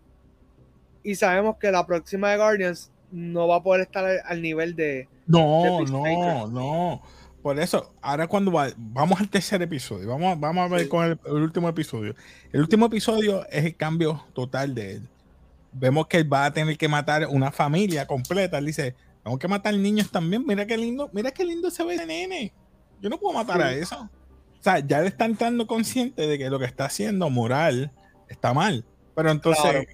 y 1.01 1.15
sabemos 1.15 1.57
que 1.57 1.71
la 1.71 1.87
próxima 1.87 2.29
de 2.29 2.37
Guardians 2.37 2.91
no 3.11 3.47
va 3.47 3.55
a 3.55 3.63
poder 3.63 3.81
estar 3.81 4.05
al 4.23 4.41
nivel 4.43 4.75
de. 4.75 5.07
No, 5.25 5.81
no, 5.85 6.47
no. 6.47 7.01
Por 7.41 7.59
eso, 7.59 7.93
ahora 7.99 8.27
cuando 8.27 8.51
vamos 8.77 9.19
al 9.19 9.27
tercer 9.27 9.63
episodio, 9.63 10.07
vamos, 10.07 10.39
vamos 10.39 10.71
a 10.71 10.75
ver 10.75 10.87
con 10.87 11.03
el, 11.05 11.19
último 11.25 11.67
episodio. 11.67 12.13
El 12.53 12.61
último 12.61 12.85
episodio 12.85 13.43
es 13.49 13.65
el 13.65 13.75
cambio 13.75 14.23
total 14.33 14.75
de 14.75 14.93
él. 14.97 15.09
Vemos 15.71 16.05
que 16.05 16.17
él 16.17 16.31
va 16.31 16.45
a 16.45 16.53
tener 16.53 16.77
que 16.77 16.87
matar 16.87 17.25
una 17.27 17.51
familia 17.51 18.05
completa. 18.05 18.59
Él 18.59 18.67
dice, 18.67 18.93
tengo 19.23 19.39
que 19.39 19.47
matar 19.47 19.73
niños 19.73 20.11
también. 20.11 20.45
Mira 20.45 20.67
qué 20.67 20.77
lindo, 20.77 21.09
mira 21.11 21.31
qué 21.31 21.43
lindo 21.43 21.71
se 21.71 21.83
ve 21.83 21.95
el 21.95 22.07
nene. 22.07 22.53
Yo 23.05 23.09
no 23.11 23.19
puedo 23.19 23.37
matar 23.37 23.61
a 23.61 23.71
eso. 23.71 24.09
O 24.59 24.63
sea, 24.63 24.79
ya 24.79 25.01
le 25.01 25.09
están 25.09 25.35
dando 25.35 25.67
consciente 25.67 26.25
de 26.25 26.39
que 26.39 26.49
lo 26.49 26.57
que 26.57 26.65
está 26.65 26.85
haciendo 26.85 27.29
moral 27.29 27.91
está 28.29 28.51
mal. 28.51 28.83
Pero 29.15 29.29
entonces, 29.29 29.85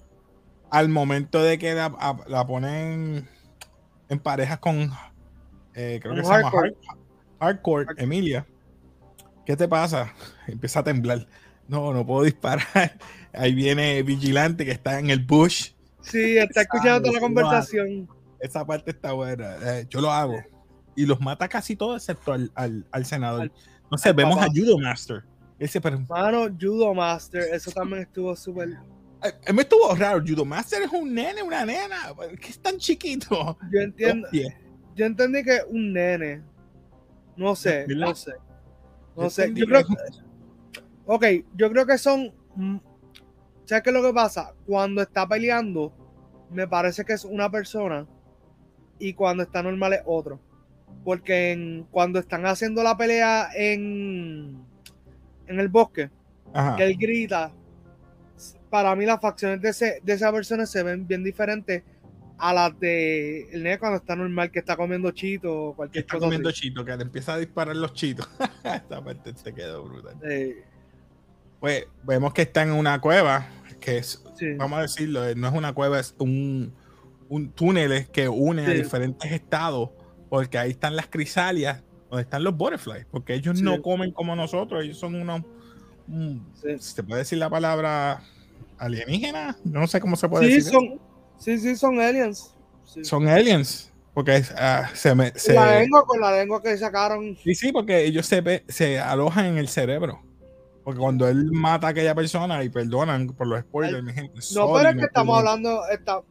al 0.70 0.88
momento 0.88 1.44
de 1.44 1.60
que 1.60 1.74
la, 1.74 2.48
ponen 2.48 3.28
en 4.08 4.20
parejas 4.20 4.60
con, 4.60 4.94
eh, 5.76 6.00
creo 6.02 6.16
que 6.16 6.24
se 6.24 6.32
llama 6.32 6.54
Hardcore, 7.42 7.88
Emilia, 7.98 8.48
¿qué 9.46 9.58
te 9.58 9.68
pasa? 9.68 10.14
Empieza 10.48 10.80
a 10.80 10.84
temblar. 10.86 11.28
No, 11.68 11.92
no 11.92 12.06
puedo 12.06 12.24
disparar. 12.24 12.98
Ahí 13.34 13.54
viene 13.54 14.02
Vigilante 14.04 14.64
que 14.64 14.72
está 14.72 15.00
en 15.00 15.10
el 15.10 15.20
bush. 15.20 15.72
Sí, 16.00 16.38
está 16.38 16.62
escuchando 16.62 17.02
toda 17.02 17.16
la 17.16 17.20
conversación. 17.20 18.08
Esa 18.40 18.66
parte 18.66 18.92
está 18.92 19.12
buena. 19.12 19.58
Eh, 19.62 19.86
yo 19.90 20.00
lo 20.00 20.10
hago. 20.10 20.42
Y 20.96 21.06
los 21.06 21.20
mata 21.22 21.48
casi 21.48 21.76
todos 21.76 22.02
excepto 22.02 22.34
al, 22.34 22.52
al, 22.92 23.06
senador. 23.06 23.52
no 23.90 23.98
sé, 23.98 24.12
vemos 24.12 24.38
a 24.40 24.48
Judo 24.48 24.78
Master. 24.78 25.24
Ese, 25.58 25.80
pero... 25.80 26.00
Mano, 26.02 26.48
Judo 26.60 26.94
Master, 26.94 27.44
eso 27.54 27.72
también 27.72 28.02
estuvo 28.02 28.36
súper 28.36 28.78
me 29.54 29.62
estuvo 29.62 29.94
raro. 29.96 30.22
Judo 30.26 30.46
Master 30.46 30.82
es 30.84 30.92
un 30.92 31.14
nene, 31.14 31.44
una 31.44 31.66
nena. 31.66 32.14
que 32.40 32.50
es 32.50 32.60
tan 32.60 32.78
chiquito? 32.78 33.58
Yo 33.72 33.82
entiendo. 33.82 34.28
Yo 34.96 35.06
entendí 35.06 35.44
que 35.44 35.58
es 35.58 35.66
un 35.70 35.94
nene. 35.94 36.42
No 37.36 37.56
sé, 37.56 37.86
no 37.88 38.16
sé. 38.16 38.34
No 39.16 39.30
sé. 39.30 39.54
Yo 39.54 39.66
creo 39.66 39.86
que, 39.86 39.94
ok, 41.06 41.26
yo 41.56 41.70
creo 41.72 41.86
que 41.86 41.98
son. 41.98 42.34
¿Sabes 43.66 43.84
qué 43.84 43.90
es 43.90 43.94
lo 43.94 44.02
que 44.04 44.14
pasa? 44.14 44.54
Cuando 44.66 45.02
está 45.02 45.28
peleando, 45.28 45.94
me 46.50 46.68
parece 46.68 47.06
que 47.06 47.14
es 47.14 47.24
una 47.24 47.50
persona. 47.50 48.08
Y 49.00 49.14
cuando 49.14 49.44
está 49.44 49.64
normal 49.64 49.94
es 49.94 50.02
otro. 50.06 50.40
Porque 51.04 51.84
cuando 51.92 52.20
están 52.20 52.46
haciendo 52.46 52.84
la 52.84 52.96
pelea 52.96 53.50
en, 53.56 54.64
en 55.48 55.60
el 55.60 55.68
bosque, 55.68 56.10
que 56.78 56.84
él 56.84 56.98
grita, 56.98 57.52
para 58.70 58.96
mí 58.96 59.06
las 59.06 59.20
facciones 59.20 59.62
de, 59.62 59.70
ese, 59.70 60.00
de 60.04 60.14
esa 60.14 60.32
persona 60.32 60.66
se 60.66 60.84
ven 60.84 61.08
bien 61.08 61.24
diferentes 61.24 61.84
a 62.38 62.54
las 62.54 62.80
de 62.80 63.44
el 63.52 63.62
nene 63.62 63.78
cuando 63.78 63.98
está 63.98 64.16
normal, 64.16 64.50
que 64.50 64.60
está 64.60 64.76
comiendo 64.76 65.12
chito 65.12 65.68
o 65.68 65.76
cualquier 65.76 66.06
está 66.06 66.18
comiendo 66.18 66.52
chito, 66.52 66.84
que 66.84 66.98
le 66.98 67.04
empieza 67.04 67.36
a 67.36 67.38
disparar 67.38 67.76
los 67.76 67.94
chitos. 67.94 68.28
Esta 68.64 69.04
parte 69.04 69.34
se 69.36 69.54
quedó 69.54 69.84
brutal. 69.84 70.16
Pues 71.60 71.86
vemos 72.04 72.34
que 72.34 72.42
está 72.42 72.64
en 72.64 72.72
una 72.72 73.00
cueva, 73.00 73.48
que 73.80 73.98
es, 74.00 74.24
vamos 74.58 74.80
a 74.80 74.82
decirlo, 74.82 75.22
no 75.36 75.48
es 75.48 75.54
una 75.54 75.74
cueva, 75.74 76.00
es 76.00 76.16
un, 76.18 76.74
un 77.30 77.52
túnel 77.52 78.08
que 78.08 78.28
une 78.28 78.66
a 78.66 78.72
diferentes 78.72 79.32
estados, 79.32 79.92
porque 80.32 80.58
ahí 80.58 80.72
están 80.72 80.96
las 80.96 81.08
crisalias, 81.08 81.84
donde 82.10 82.24
están 82.24 82.42
los 82.42 82.56
butterflies, 82.56 83.06
porque 83.12 83.34
ellos 83.34 83.62
no 83.62 83.82
comen 83.82 84.14
como 84.14 84.34
nosotros, 84.34 84.82
ellos 84.82 84.98
son 84.98 85.16
unos, 85.16 85.42
se 86.80 87.04
puede 87.04 87.20
decir 87.20 87.38
la 87.38 87.50
palabra 87.50 88.24
alienígenas, 88.78 89.58
no 89.66 89.86
sé 89.88 90.00
cómo 90.00 90.16
se 90.16 90.30
puede 90.30 90.48
decir. 90.48 90.72
Son, 90.72 91.02
sí, 91.38 91.60
sí, 91.60 91.76
son 91.76 92.00
aliens. 92.00 92.56
Son 93.04 93.28
aliens. 93.28 93.92
Porque 94.14 94.38
uh, 94.38 94.96
se 94.96 95.14
me. 95.16 95.34
Se... 95.36 95.54
La 95.54 95.80
lengua 95.80 96.06
con 96.06 96.22
la 96.22 96.32
lengua 96.32 96.64
que 96.64 96.78
sacaron. 96.78 97.36
Sí, 97.44 97.54
sí, 97.54 97.74
porque 97.74 98.06
ellos 98.06 98.26
se, 98.26 98.64
se 98.70 99.00
alojan 99.00 99.48
en 99.48 99.58
el 99.58 99.68
cerebro. 99.68 100.22
Porque 100.86 101.00
cuando 101.02 101.28
él 101.28 101.52
mata 101.52 101.88
a 101.88 101.90
aquella 101.90 102.16
persona, 102.16 102.64
y 102.64 102.70
perdonan 102.70 103.28
por 103.28 103.48
los 103.48 103.60
spoilers, 103.60 104.02
mi 104.02 104.14
gente. 104.14 104.40
No, 104.56 104.72
pero 104.72 104.92
es 104.92 104.96
que 104.96 105.06
estamos 105.06 105.38
hablando, 105.38 105.82
está, 105.90 106.22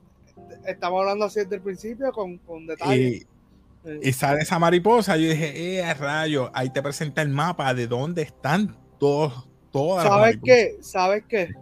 estamos 0.67 1.01
hablando 1.01 1.27
así 1.27 1.41
desde 1.41 1.57
el 1.57 1.63
principio 1.63 2.11
con, 2.13 2.39
con 2.39 2.67
detalles. 2.67 3.23
Y, 3.23 3.40
y, 3.85 4.13
sale 4.13 4.43
esa 4.43 4.59
mariposa, 4.59 5.17
yo 5.17 5.31
dije, 5.31 5.79
eh, 5.79 5.95
rayo, 5.95 6.51
ahí 6.55 6.71
te 6.71 6.83
presenta 6.83 7.23
el 7.23 7.31
mapa 7.31 7.73
de 7.73 7.87
dónde 7.87 8.23
están 8.23 8.77
todos, 8.99 9.49
todas 9.73 10.07
¿Sabes 10.07 10.39
qué? 10.45 10.77
¿Sabes 10.81 11.25
qué? 11.29 11.55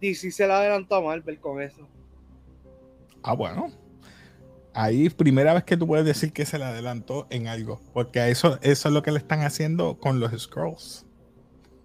DC 0.00 0.32
se 0.32 0.46
la 0.46 0.58
adelantó 0.58 0.96
a 0.96 1.00
Marvel 1.00 1.38
con 1.38 1.62
eso. 1.62 1.88
Ah, 3.22 3.34
bueno. 3.34 3.70
Ahí 4.74 5.08
primera 5.10 5.54
vez 5.54 5.64
que 5.64 5.76
tú 5.76 5.86
puedes 5.86 6.04
decir 6.04 6.32
que 6.32 6.44
se 6.44 6.58
le 6.58 6.64
adelantó 6.64 7.26
en 7.30 7.46
algo. 7.46 7.80
Porque 7.92 8.28
eso, 8.30 8.58
eso 8.62 8.88
es 8.88 8.94
lo 8.94 9.02
que 9.02 9.12
le 9.12 9.18
están 9.18 9.42
haciendo 9.42 9.98
con 9.98 10.18
los 10.18 10.32
Scrolls. 10.42 11.06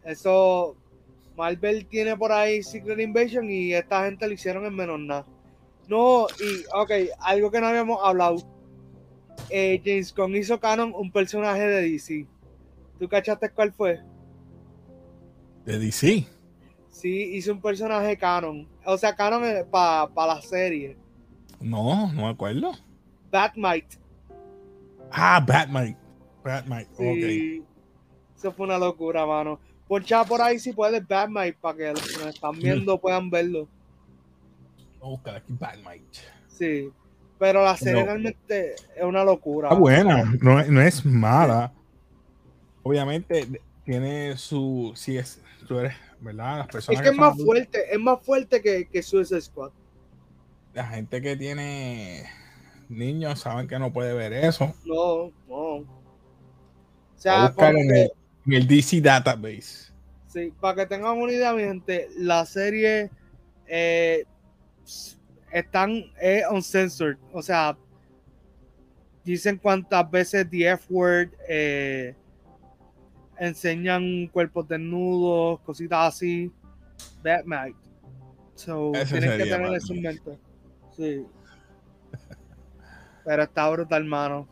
Eso. 0.03 0.75
Marvel 1.35 1.85
tiene 1.85 2.17
por 2.17 2.31
ahí 2.31 2.63
Secret 2.63 2.99
Invasion 2.99 3.47
y 3.51 3.73
esta 3.73 4.05
gente 4.05 4.25
lo 4.25 4.33
hicieron 4.33 4.65
en 4.65 4.73
menos 4.73 4.99
nada. 4.99 5.27
No, 5.87 6.27
y 6.39 6.65
ok, 6.73 6.91
algo 7.19 7.49
que 7.49 7.61
no 7.61 7.67
habíamos 7.67 7.99
hablado. 8.03 8.37
Eh, 9.49 9.81
James 9.83 10.13
Gunn 10.13 10.35
hizo 10.35 10.59
canon 10.59 10.93
un 10.93 11.11
personaje 11.11 11.61
de 11.61 11.89
DC. 11.89 12.27
¿Tú 12.99 13.07
cachaste 13.07 13.49
cuál 13.49 13.71
fue? 13.71 14.01
De 15.65 15.79
DC. 15.79 16.27
Sí, 16.89 17.35
hizo 17.35 17.53
un 17.53 17.61
personaje 17.61 18.17
canon. 18.17 18.67
O 18.85 18.97
sea, 18.97 19.15
canon 19.15 19.43
para 19.69 20.09
la 20.15 20.41
serie. 20.41 20.97
No, 21.59 22.11
no 22.11 22.23
me 22.23 22.29
acuerdo. 22.29 22.71
Batmite. 23.31 23.97
Ah, 25.11 25.43
Batmite. 25.45 25.97
Batmite, 26.43 26.89
sí. 26.97 27.61
ok. 27.61 27.67
Eso 28.35 28.51
fue 28.51 28.65
una 28.65 28.77
locura, 28.77 29.25
mano. 29.25 29.59
Por 29.87 30.03
chat 30.03 30.27
por 30.27 30.41
ahí 30.41 30.59
si 30.59 30.73
puedes 30.73 31.07
Batmite 31.07 31.57
para 31.61 31.77
que 31.77 31.91
los 31.91 32.01
que 32.01 32.17
nos 32.17 32.35
están 32.35 32.57
viendo 32.59 32.97
puedan 33.01 33.29
verlo. 33.29 33.67
Buscar 34.99 35.35
aquí 35.35 35.53
Batmite. 35.57 36.19
Sí. 36.47 36.91
Pero 37.39 37.63
la 37.63 37.77
serie 37.77 38.03
realmente 38.03 38.73
es 38.73 39.03
una 39.03 39.23
locura. 39.23 39.69
Está 39.69 39.79
buena, 39.79 40.23
no, 40.41 40.63
no, 40.63 40.81
es 40.81 41.05
mala. 41.05 41.71
Obviamente 42.83 43.47
tiene 43.85 44.35
su. 44.37 44.91
Si 44.95 45.17
es. 45.17 45.41
Tú 45.67 45.79
eres, 45.79 45.93
¿verdad? 46.19 46.59
Las 46.59 46.67
personas 46.67 47.01
es 47.01 47.03
que, 47.03 47.13
es 47.13 47.19
más 47.19 47.37
fuerte, 47.37 47.93
es 47.93 47.99
más 47.99 48.19
fuerte 48.21 48.61
que, 48.61 48.87
que 48.87 49.03
Suicide 49.03 49.41
Squad. 49.41 49.71
La 50.73 50.87
gente 50.87 51.21
que 51.21 51.35
tiene 51.35 52.25
niños 52.89 53.41
saben 53.41 53.67
que 53.67 53.77
no 53.77 53.91
puede 53.91 54.13
ver 54.13 54.33
eso. 54.33 54.73
No, 54.85 55.31
no. 55.47 55.57
O 55.57 55.85
sea, 57.19 57.53
en, 57.57 57.77
el, 57.77 58.11
en 58.45 58.53
el 58.53 58.67
DC 58.67 59.01
Database. 59.01 59.91
Sí, 60.27 60.53
para 60.59 60.75
que 60.75 60.85
tengan 60.85 61.17
una 61.17 61.31
idea, 61.31 61.53
mi 61.53 61.63
gente, 61.63 62.07
la 62.17 62.45
serie 62.45 63.09
eh, 63.67 64.25
están 65.51 66.03
eh, 66.21 66.43
uncensored. 66.51 67.17
O 67.31 67.41
sea, 67.41 67.77
dicen 69.23 69.57
cuántas 69.57 70.09
veces 70.09 70.49
the 70.49 70.69
F 70.69 70.85
word, 70.89 71.29
eh, 71.47 72.15
enseñan 73.39 74.27
cuerpos 74.27 74.67
desnudos, 74.67 75.59
cositas 75.61 76.15
así. 76.15 76.51
Batman. 77.23 77.75
So, 78.55 78.91
tienen 79.07 79.37
que 79.37 79.45
tener 79.45 79.73
eso 79.73 79.93
en 79.93 80.01
mente. 80.01 80.39
Sí. 80.95 81.25
Pero 83.23 83.43
está 83.43 83.69
brutal, 83.69 84.01
hermano. 84.01 84.47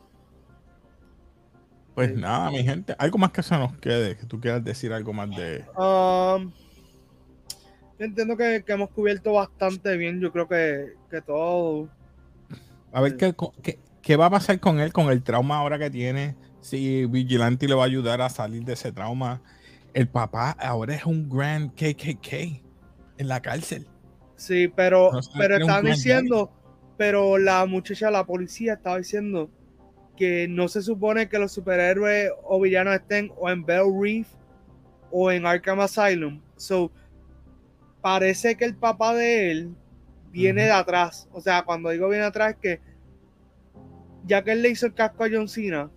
Pues 1.96 2.14
nada, 2.14 2.52
mi 2.52 2.62
gente. 2.62 2.94
¿Algo 3.00 3.18
más 3.18 3.32
que 3.32 3.42
se 3.42 3.58
nos 3.58 3.78
quede? 3.78 4.18
Que 4.18 4.26
tú 4.26 4.40
quieras 4.40 4.64
decir 4.64 4.92
algo 4.92 5.14
más 5.14 5.30
de. 5.30 5.64
Um, 5.78 6.52
entiendo 8.00 8.38
que, 8.38 8.64
hemos 8.68 8.90
cubierto 8.90 9.34
bastante 9.34 9.98
bien. 9.98 10.20
Yo 10.20 10.32
creo 10.32 10.48
que, 10.48 11.22
todo. 11.26 11.90
A 12.92 13.02
ver 13.02 13.18
qué, 13.18 13.36
qué, 14.02 14.16
va 14.16 14.28
a 14.28 14.30
pasar 14.30 14.60
con 14.60 14.80
él, 14.80 14.94
con 14.94 15.10
el 15.10 15.24
trauma 15.24 15.58
ahora 15.58 15.80
que 15.80 15.90
tiene. 15.90 16.36
Si 16.62 17.06
Vigilante 17.06 17.68
le 17.68 17.76
va 17.76 17.84
a 17.84 17.86
ayudar 17.86 18.22
a 18.22 18.30
salir 18.30 18.64
de 18.64 18.74
ese 18.74 18.92
trauma. 18.92 19.42
El 19.94 20.08
papá 20.08 20.52
ahora 20.52 20.96
es 20.96 21.06
un 21.06 21.30
gran 21.30 21.70
KKK 21.70 22.62
en 23.18 23.28
la 23.28 23.42
cárcel. 23.42 23.88
Sí, 24.36 24.68
pero, 24.76 25.12
pero 25.38 25.58
están 25.58 25.86
diciendo, 25.86 26.52
pero 26.98 27.38
la 27.38 27.66
muchacha, 27.66 28.12
la 28.12 28.26
policía 28.26 28.74
estaba 28.74 28.98
diciendo 28.98 29.50
que 30.18 30.48
no 30.48 30.68
se 30.68 30.82
supone 30.82 31.30
que 31.30 31.40
los 31.40 31.52
superhéroes 31.52 32.32
o 32.44 32.60
villanos 32.60 32.96
estén 32.96 33.32
o 33.38 33.50
en 33.50 33.66
Bell 33.66 33.86
Reef 34.02 34.28
o 35.12 35.32
en 35.32 35.46
Arkham 35.46 35.80
Asylum. 35.80 36.42
So, 36.58 36.92
parece 38.06 38.56
que 38.56 38.66
el 38.66 38.76
papá 38.76 39.16
de 39.16 39.50
él 39.50 39.76
viene 40.30 40.66
de 40.66 40.72
atrás. 40.72 41.28
O 41.32 41.42
sea, 41.42 41.64
cuando 41.64 41.90
digo 41.90 42.08
viene 42.08 42.24
atrás 42.24 42.52
es 42.52 42.58
que 42.58 42.80
ya 44.28 44.44
que 44.44 44.52
él 44.52 44.62
le 44.62 44.70
hizo 44.70 44.86
el 44.86 44.94
casco 44.94 45.24
a 45.24 45.28
John 45.28 45.50
Cena, 45.50 45.90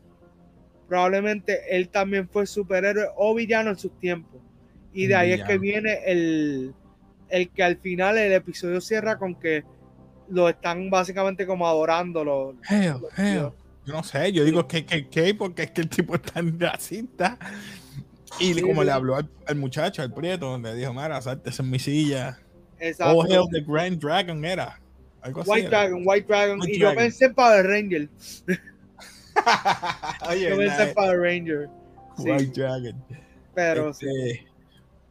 probablemente 0.88 1.77
él 1.77 1.90
también 1.90 2.27
fue 2.27 2.47
superhéroe 2.47 3.09
o 3.14 3.35
villano 3.35 3.68
en 3.68 3.77
sus 3.77 3.92
tiempos. 4.01 4.40
Y 4.94 5.07
de 5.07 5.16
ahí 5.16 5.33
es 5.33 5.44
que 5.44 5.59
viene 5.59 5.99
el, 6.07 6.73
el 7.29 7.51
que 7.51 7.62
al 7.62 7.77
final 7.77 8.16
el 8.16 8.33
episodio 8.33 8.81
cierra 8.81 9.18
con 9.18 9.35
que 9.35 9.64
lo 10.31 10.49
están 10.49 10.88
básicamente 10.88 11.47
como 11.47 11.68
adorando 11.68 12.25
los, 12.25 12.55
yo 13.85 13.92
no 13.92 14.03
sé, 14.03 14.33
yo 14.33 14.47
digo 14.47 14.66
que, 14.66 14.87
que, 14.87 15.09
que, 15.09 15.35
porque 15.35 15.64
es 15.64 15.73
que 15.73 15.83
el 15.83 15.90
tipo 15.90 16.14
es 16.14 16.23
tan 16.23 16.59
racista. 16.59 17.37
Y 18.38 18.61
como 18.61 18.85
le 18.85 18.93
habló 18.93 19.17
al, 19.17 19.57
muchacho, 19.57 20.03
al 20.03 20.12
prieto, 20.12 20.59
le 20.59 20.75
dijo, 20.75 20.93
mira, 20.93 21.21
salte 21.21 21.51
en 21.57 21.71
mi 21.71 21.79
silla. 21.79 22.38
Exacto. 22.79 23.17
Oh, 23.17 23.25
hell, 23.25 23.49
the 23.51 23.61
Grand 23.61 23.99
Dragon 23.99 24.45
era. 24.45 24.81
Algo 25.23 25.43
White 25.47 25.69
Dragon, 25.69 26.03
White 26.05 26.27
Dragon. 26.29 26.61
y 26.69 26.79
yo 26.79 26.95
pensé 26.95 27.25
en 27.27 27.35
Power 27.35 27.67
Ranger. 27.67 28.09
yo 30.41 30.57
pensé 30.57 30.83
en 30.83 30.95
Power 30.95 31.19
Ranger. 31.19 31.69
White 32.19 32.61
Dragon. 32.61 33.05
Pero 33.55 33.93
sí. 33.93 34.07
Este, 34.07 34.47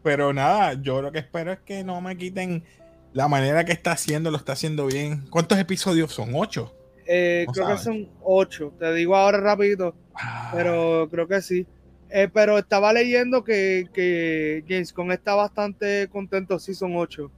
pero 0.04 0.32
nada, 0.32 0.74
yo 0.82 1.02
lo 1.02 1.12
que 1.12 1.20
espero 1.20 1.52
es 1.52 1.60
que 1.60 1.84
no 1.84 2.00
me 2.00 2.16
quiten 2.18 2.64
la 3.12 3.28
manera 3.28 3.66
que 3.66 3.74
está 3.74 3.92
haciendo, 3.92 4.32
lo 4.32 4.38
está 4.38 4.54
haciendo 4.54 4.86
bien. 4.86 5.26
¿Cuántos 5.30 5.60
episodios 5.60 6.14
son? 6.14 6.32
¿Ocho? 6.34 6.74
Eh, 7.06 7.46
creo 7.54 7.68
que 7.68 7.78
son 7.78 8.10
ocho. 8.24 8.74
Te 8.80 8.94
digo 8.94 9.16
ahora 9.16 9.40
rapidito. 9.40 9.96
Ah. 10.14 10.52
Pero 10.54 11.08
creo 11.10 11.28
que 11.28 11.42
sí. 11.42 11.68
Eh, 12.10 12.30
pero 12.34 12.58
estaba 12.58 12.94
leyendo 12.94 13.44
que, 13.44 13.88
que 13.94 14.64
James 14.68 14.94
Gunn 14.94 15.12
está 15.12 15.36
bastante 15.36 16.08
contento. 16.10 16.58
Sí, 16.60 16.74
son 16.74 16.96
ocho. 16.96 17.32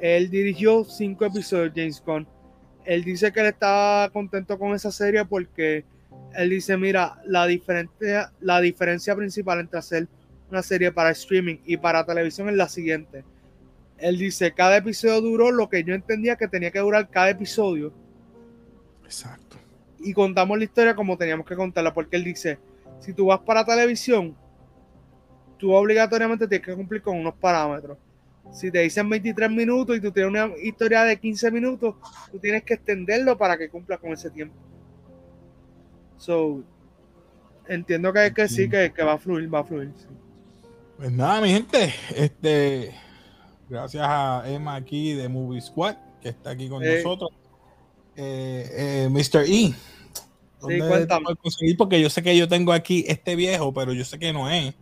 Él 0.00 0.30
dirigió 0.30 0.84
cinco 0.84 1.24
episodios, 1.24 1.72
James 1.74 2.02
Gunn. 2.04 2.26
Él 2.84 3.04
dice 3.04 3.32
que 3.32 3.40
él 3.40 3.46
está 3.46 4.10
contento 4.12 4.58
con 4.58 4.74
esa 4.74 4.90
serie 4.90 5.24
porque 5.24 5.84
él 6.34 6.50
dice, 6.50 6.76
mira, 6.76 7.20
la 7.24 7.46
diferencia, 7.46 8.32
la 8.40 8.60
diferencia 8.60 9.14
principal 9.14 9.60
entre 9.60 9.78
hacer 9.78 10.08
una 10.50 10.62
serie 10.62 10.92
para 10.92 11.10
streaming 11.10 11.58
y 11.64 11.76
para 11.76 12.04
televisión 12.04 12.48
es 12.48 12.56
la 12.56 12.68
siguiente. 12.68 13.24
Él 13.98 14.18
dice, 14.18 14.52
cada 14.52 14.76
episodio 14.76 15.20
duró 15.20 15.52
lo 15.52 15.68
que 15.68 15.84
yo 15.84 15.94
entendía 15.94 16.36
que 16.36 16.48
tenía 16.48 16.72
que 16.72 16.80
durar 16.80 17.08
cada 17.08 17.30
episodio 17.30 17.92
Exacto. 19.12 19.58
Y 20.00 20.14
contamos 20.14 20.56
la 20.56 20.64
historia 20.64 20.96
como 20.96 21.18
teníamos 21.18 21.44
que 21.44 21.54
contarla, 21.54 21.92
porque 21.92 22.16
él 22.16 22.24
dice, 22.24 22.58
si 23.02 23.12
tú 23.12 23.26
vas 23.26 23.40
para 23.40 23.64
televisión, 23.64 24.36
tú 25.58 25.72
obligatoriamente 25.72 26.46
tienes 26.48 26.66
que 26.66 26.74
cumplir 26.74 27.02
con 27.02 27.18
unos 27.18 27.34
parámetros. 27.34 27.98
Si 28.52 28.70
te 28.70 28.80
dicen 28.80 29.08
23 29.08 29.50
minutos 29.50 29.96
y 29.96 30.00
tú 30.00 30.10
tienes 30.10 30.30
una 30.30 30.56
historia 30.62 31.02
de 31.04 31.18
15 31.18 31.50
minutos, 31.50 31.94
tú 32.30 32.38
tienes 32.38 32.62
que 32.64 32.74
extenderlo 32.74 33.36
para 33.36 33.56
que 33.56 33.68
cumpla 33.68 33.98
con 33.98 34.12
ese 34.12 34.30
tiempo. 34.30 34.54
So, 36.16 36.62
entiendo 37.68 38.12
que, 38.12 38.32
que 38.32 38.48
sí, 38.48 38.68
que, 38.68 38.90
va 39.02 39.14
a 39.14 39.18
fluir, 39.18 39.52
va 39.52 39.60
a 39.60 39.64
fluir. 39.64 39.90
Pues 40.96 41.10
nada, 41.10 41.40
mi 41.40 41.50
gente, 41.50 41.94
este, 42.14 42.94
gracias 43.68 44.04
a 44.06 44.44
Emma 44.46 44.76
aquí 44.76 45.14
de 45.14 45.28
Movie 45.28 45.60
Squad, 45.60 45.96
que 46.20 46.28
está 46.28 46.50
aquí 46.50 46.68
con 46.68 46.84
eh, 46.84 47.02
nosotros 47.02 47.30
eh, 48.16 49.06
eh, 49.06 49.08
Mr. 49.10 49.44
E. 49.46 49.74
Sí, 50.66 50.78
cuéntame. 50.78 51.26
Porque 51.76 52.00
yo 52.00 52.10
sé 52.10 52.22
que 52.22 52.36
yo 52.36 52.48
tengo 52.48 52.72
aquí 52.72 53.04
este 53.08 53.36
viejo, 53.36 53.72
pero 53.72 53.92
yo 53.92 54.04
sé 54.04 54.18
que 54.18 54.32
no 54.32 54.50
es. 54.50 54.74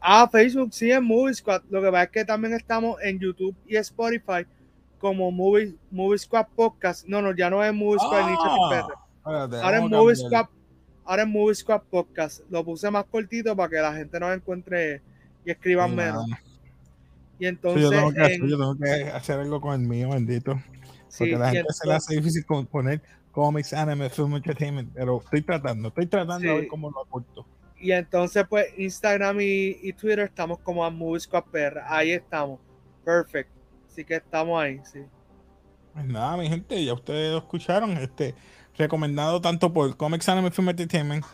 Ah, 0.00 0.28
Facebook 0.30 0.72
sí 0.72 0.90
es 0.90 1.02
Movie 1.02 1.34
Squad. 1.34 1.62
Lo 1.70 1.82
que 1.82 1.90
pasa 1.90 2.04
es 2.04 2.10
que 2.10 2.24
también 2.24 2.54
estamos 2.54 2.96
en 3.02 3.18
YouTube 3.18 3.54
y 3.66 3.76
Spotify 3.76 4.46
como 4.98 5.30
Movie, 5.30 5.74
Movie 5.90 6.18
Squad 6.18 6.46
Podcast. 6.54 7.06
No, 7.06 7.20
no, 7.22 7.34
ya 7.34 7.50
no 7.50 7.64
es 7.64 7.72
Movie 7.72 7.98
Squad 7.98 8.20
ah, 9.24 9.48
ahora, 9.62 9.78
es 9.78 9.90
Movie 9.90 10.16
Squad, 10.16 10.46
ahora 11.04 11.22
es 11.22 11.28
Movie 11.28 11.54
Squad 11.54 11.82
Podcast. 11.90 12.40
Lo 12.50 12.64
puse 12.64 12.90
más 12.90 13.04
cortito 13.04 13.54
para 13.56 13.68
que 13.68 13.76
la 13.76 13.94
gente 13.94 14.18
nos 14.20 14.34
encuentre 14.34 15.02
y 15.44 15.50
escriban 15.50 15.94
menos. 15.94 16.24
Y 17.38 17.46
entonces. 17.46 17.82
yo, 17.82 17.90
tengo 17.90 18.76
que, 18.76 19.10
hacer 19.10 19.40
algo 19.40 19.60
con 19.60 19.80
el 19.80 19.86
mío, 19.86 20.10
bendito. 20.10 20.60
Porque 21.18 21.36
la 21.36 21.50
gente 21.50 21.72
se 21.72 21.86
le 21.86 21.94
hace 21.94 22.16
difícil 22.16 22.44
poner 22.70 23.02
comics, 23.36 23.74
anime, 23.74 24.08
film 24.08 24.34
entertainment, 24.34 24.90
pero 24.94 25.20
estoy 25.22 25.42
tratando, 25.42 25.88
estoy 25.88 26.06
tratando 26.06 26.48
de 26.48 26.54
ver 26.54 26.68
cómo 26.68 26.90
lo 26.90 27.02
aporto. 27.02 27.46
Y 27.78 27.92
entonces, 27.92 28.46
pues, 28.48 28.66
Instagram 28.78 29.36
y, 29.42 29.92
Twitter 29.92 30.20
estamos 30.20 30.58
como 30.60 30.82
a 30.82 30.88
Movies 30.88 31.28
Ahí 31.86 32.12
estamos. 32.12 32.58
Perfect. 33.04 33.50
Así 33.86 34.06
que 34.06 34.14
estamos 34.14 34.58
ahí, 34.58 34.80
sí. 34.90 35.00
Pues 35.92 36.06
nada, 36.06 36.38
mi 36.38 36.48
gente, 36.48 36.82
ya 36.82 36.94
ustedes 36.94 37.32
lo 37.32 37.38
escucharon. 37.38 37.90
Este, 37.98 38.34
recomendado 38.74 39.38
tanto 39.42 39.70
por 39.70 39.94
Comics 39.98 40.30
Anime 40.30 40.50
Film 40.50 40.70
Entertainment 40.70 41.24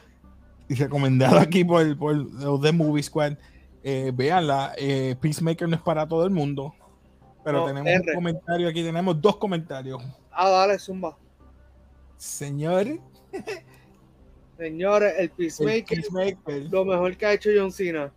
y 0.68 0.74
recomendado 0.74 1.38
aquí 1.38 1.64
por, 1.64 1.96
por 1.96 2.16
los 2.16 2.60
de 2.60 2.72
Movie 2.72 3.04
Squad. 3.04 3.34
Eh, 3.84 4.10
véanla, 4.12 4.72
eh, 4.76 5.14
Peacemaker 5.20 5.68
no 5.68 5.76
es 5.76 5.82
para 5.82 6.08
todo 6.08 6.24
el 6.24 6.30
mundo. 6.30 6.74
Pero 7.44 7.64
tenemos 7.64 7.92
un 7.92 8.14
comentario 8.14 8.68
aquí, 8.68 8.82
tenemos 8.82 9.20
dos 9.20 9.36
comentarios. 9.36 10.02
Ah, 10.32 10.48
dale, 10.50 10.80
zumba. 10.80 11.16
Señor. 12.22 13.00
Señores, 14.56 15.14
el 15.18 15.30
Peacemaker, 15.30 16.04
lo 16.70 16.84
mejor 16.84 17.16
que 17.16 17.26
ha 17.26 17.32
hecho 17.32 17.50
John 17.54 17.72
Cena. 17.72 18.12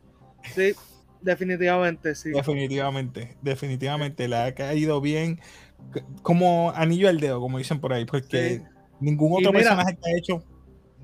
Sí, 0.54 0.76
definitivamente, 1.22 2.14
sí. 2.14 2.30
Definitivamente, 2.30 3.36
definitivamente. 3.42 4.28
Le 4.28 4.36
ha 4.36 4.54
caído 4.54 5.02
bien 5.02 5.40
como 6.22 6.70
anillo 6.76 7.10
al 7.10 7.20
dedo, 7.20 7.42
como 7.42 7.58
dicen 7.58 7.80
por 7.82 7.94
ahí, 7.94 8.06
porque 8.06 8.62
ningún 9.00 9.40
otro 9.40 9.52
personaje 9.52 9.98
que 9.98 10.12
ha 10.12 10.18
hecho. 10.20 10.44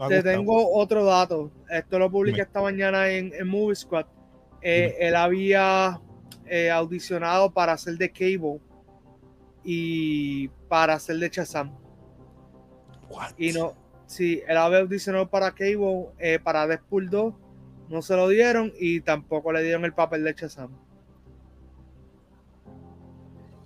te 0.07 0.21
tengo 0.21 0.71
otro 0.71 1.03
dato. 1.03 1.51
Esto 1.71 1.97
lo 1.97 2.11
publiqué 2.11 2.41
esta 2.41 2.61
mañana 2.61 3.09
en, 3.09 3.33
en 3.33 3.47
Movie 3.47 3.75
Squad. 3.75 4.05
Eh, 4.61 4.95
él 4.99 5.15
había 5.15 5.99
eh, 6.45 6.69
audicionado 6.69 7.51
para 7.51 7.73
hacer 7.73 7.97
de 7.97 8.11
Cable 8.11 8.59
y 9.63 10.49
para 10.67 10.93
hacer 10.93 11.17
de 11.17 11.31
Y 13.37 13.53
no, 13.53 13.73
Sí, 14.11 14.43
él 14.45 14.57
había 14.57 14.79
audicionado 14.79 15.29
para 15.29 15.51
Cable, 15.51 16.07
eh, 16.19 16.37
para 16.37 16.67
Deadpool 16.67 17.09
2, 17.09 17.33
no 17.87 18.01
se 18.01 18.13
lo 18.17 18.27
dieron 18.27 18.73
y 18.77 18.99
tampoco 18.99 19.53
le 19.53 19.63
dieron 19.63 19.85
el 19.85 19.93
papel 19.93 20.25
de 20.25 20.33
Shazam. 20.33 20.69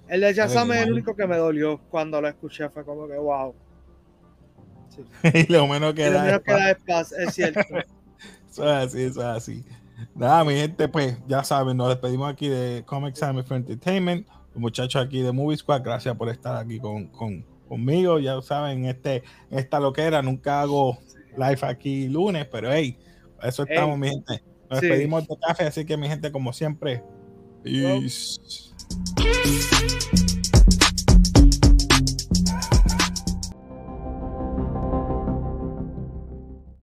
El 0.08 0.22
de 0.22 0.32
Shazam 0.36 0.72
es 0.74 0.84
el 0.84 0.94
único 0.94 1.16
que 1.16 1.26
me 1.26 1.36
dolió 1.38 1.80
cuando 1.90 2.22
lo 2.22 2.28
escuché, 2.28 2.70
fue 2.70 2.86
como 2.86 3.08
que 3.08 3.18
wow. 3.18 3.56
y 5.34 5.52
lo 5.52 5.66
menos 5.66 5.96
que 5.96 6.12
da 6.12 6.36
es, 6.36 7.12
es 7.12 7.34
cierto. 7.34 7.62
eso 8.52 8.66
es 8.66 8.86
así, 8.86 9.02
eso 9.02 9.22
es 9.22 9.38
así. 9.38 9.66
Nada, 10.14 10.44
mi 10.44 10.54
gente, 10.54 10.88
pues 10.88 11.18
ya 11.28 11.44
saben, 11.44 11.76
nos 11.76 11.90
despedimos 11.90 12.32
aquí 12.32 12.50
de 12.50 12.84
Comic 12.86 13.16
Time 13.16 13.42
for 13.42 13.58
Entertainment. 13.58 14.28
Los 14.54 14.58
muchachos 14.58 15.04
aquí 15.04 15.24
de 15.24 15.32
Movie 15.32 15.58
Squad, 15.58 15.82
gracias 15.84 16.16
por 16.16 16.30
estar 16.30 16.56
aquí 16.56 16.80
con, 16.80 17.08
con, 17.08 17.44
conmigo. 17.68 18.20
Ya 18.20 18.42
saben, 18.42 18.86
este, 18.86 19.24
esta 19.52 19.80
loquera, 19.80 20.22
nunca 20.22 20.62
hago 20.62 20.98
live 21.38 21.60
aquí 21.62 22.08
lunes, 22.08 22.48
pero 22.52 22.72
hey, 22.72 22.98
eso 23.42 23.64
estamos, 23.64 23.98
mi 23.98 24.10
gente. 24.10 24.44
Nos 24.70 24.82
despedimos 24.82 25.28
de 25.28 25.38
café, 25.38 25.66
así 25.66 25.86
que 25.86 25.98
mi 25.98 26.08
gente, 26.08 26.32
como 26.32 26.52
siempre, 26.54 27.04
peace. 27.64 28.40